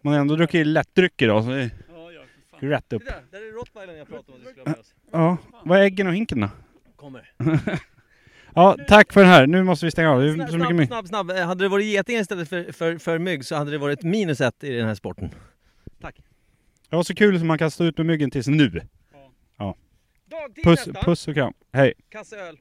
Man 0.00 0.12
har 0.14 0.20
ändå 0.20 0.36
druckit 0.36 0.66
lättdryck 0.66 1.22
idag, 1.22 1.44
så 1.44 1.50
det 1.50 1.70
är 2.60 2.68
rätt 2.68 2.92
upp. 2.92 3.04
Där, 3.04 3.22
där 3.30 3.38
är 3.38 3.52
rottweilern 3.52 3.96
jag 3.96 4.08
pratade 4.08 4.32
om 4.32 4.38
vi 4.44 4.50
skulle 4.50 4.62
ha 4.64 4.70
med 4.70 4.80
oss. 4.80 4.94
Ja, 5.12 5.36
vad 5.64 5.78
är 5.78 5.82
äggen 5.82 6.06
och 6.06 6.14
hinken 6.14 6.40
då? 6.40 6.48
Kommer. 6.96 7.30
Ja, 8.54 8.76
tack 8.88 9.12
för 9.12 9.20
den 9.20 9.28
här. 9.30 9.46
Nu 9.46 9.62
måste 9.64 9.86
vi 9.86 9.90
stänga 9.90 10.10
av. 10.10 10.20
Det 10.20 10.26
är 10.26 10.30
så 10.32 10.36
mycket 10.36 10.54
Snabb, 10.54 10.72
mygg. 10.72 10.86
snabb, 10.88 11.06
snabb. 11.08 11.30
Eh, 11.30 11.46
Hade 11.46 11.64
det 11.64 11.68
varit 11.68 11.86
getingar 11.86 12.20
istället 12.20 12.48
för, 12.48 12.72
för, 12.72 12.98
för 12.98 13.18
mygg 13.18 13.44
så 13.44 13.54
hade 13.56 13.70
det 13.70 13.78
varit 13.78 14.02
minus 14.02 14.40
ett 14.40 14.64
i 14.64 14.70
den 14.76 14.86
här 14.88 14.94
sporten. 14.94 15.30
Det 16.90 16.96
var 16.96 17.02
så 17.02 17.14
kul 17.14 17.38
som 17.38 17.48
man 17.48 17.58
kan 17.58 17.70
stå 17.70 17.84
ut 17.84 17.96
med 17.98 18.06
myggen 18.06 18.30
tills 18.30 18.46
nu. 18.46 18.70
Till 20.54 20.64
Puss, 20.64 20.84
puss 21.02 21.28
och 21.28 21.34
kram. 21.34 21.52
Hej. 21.72 21.92
Kasse 22.08 22.36
öl. 22.36 22.58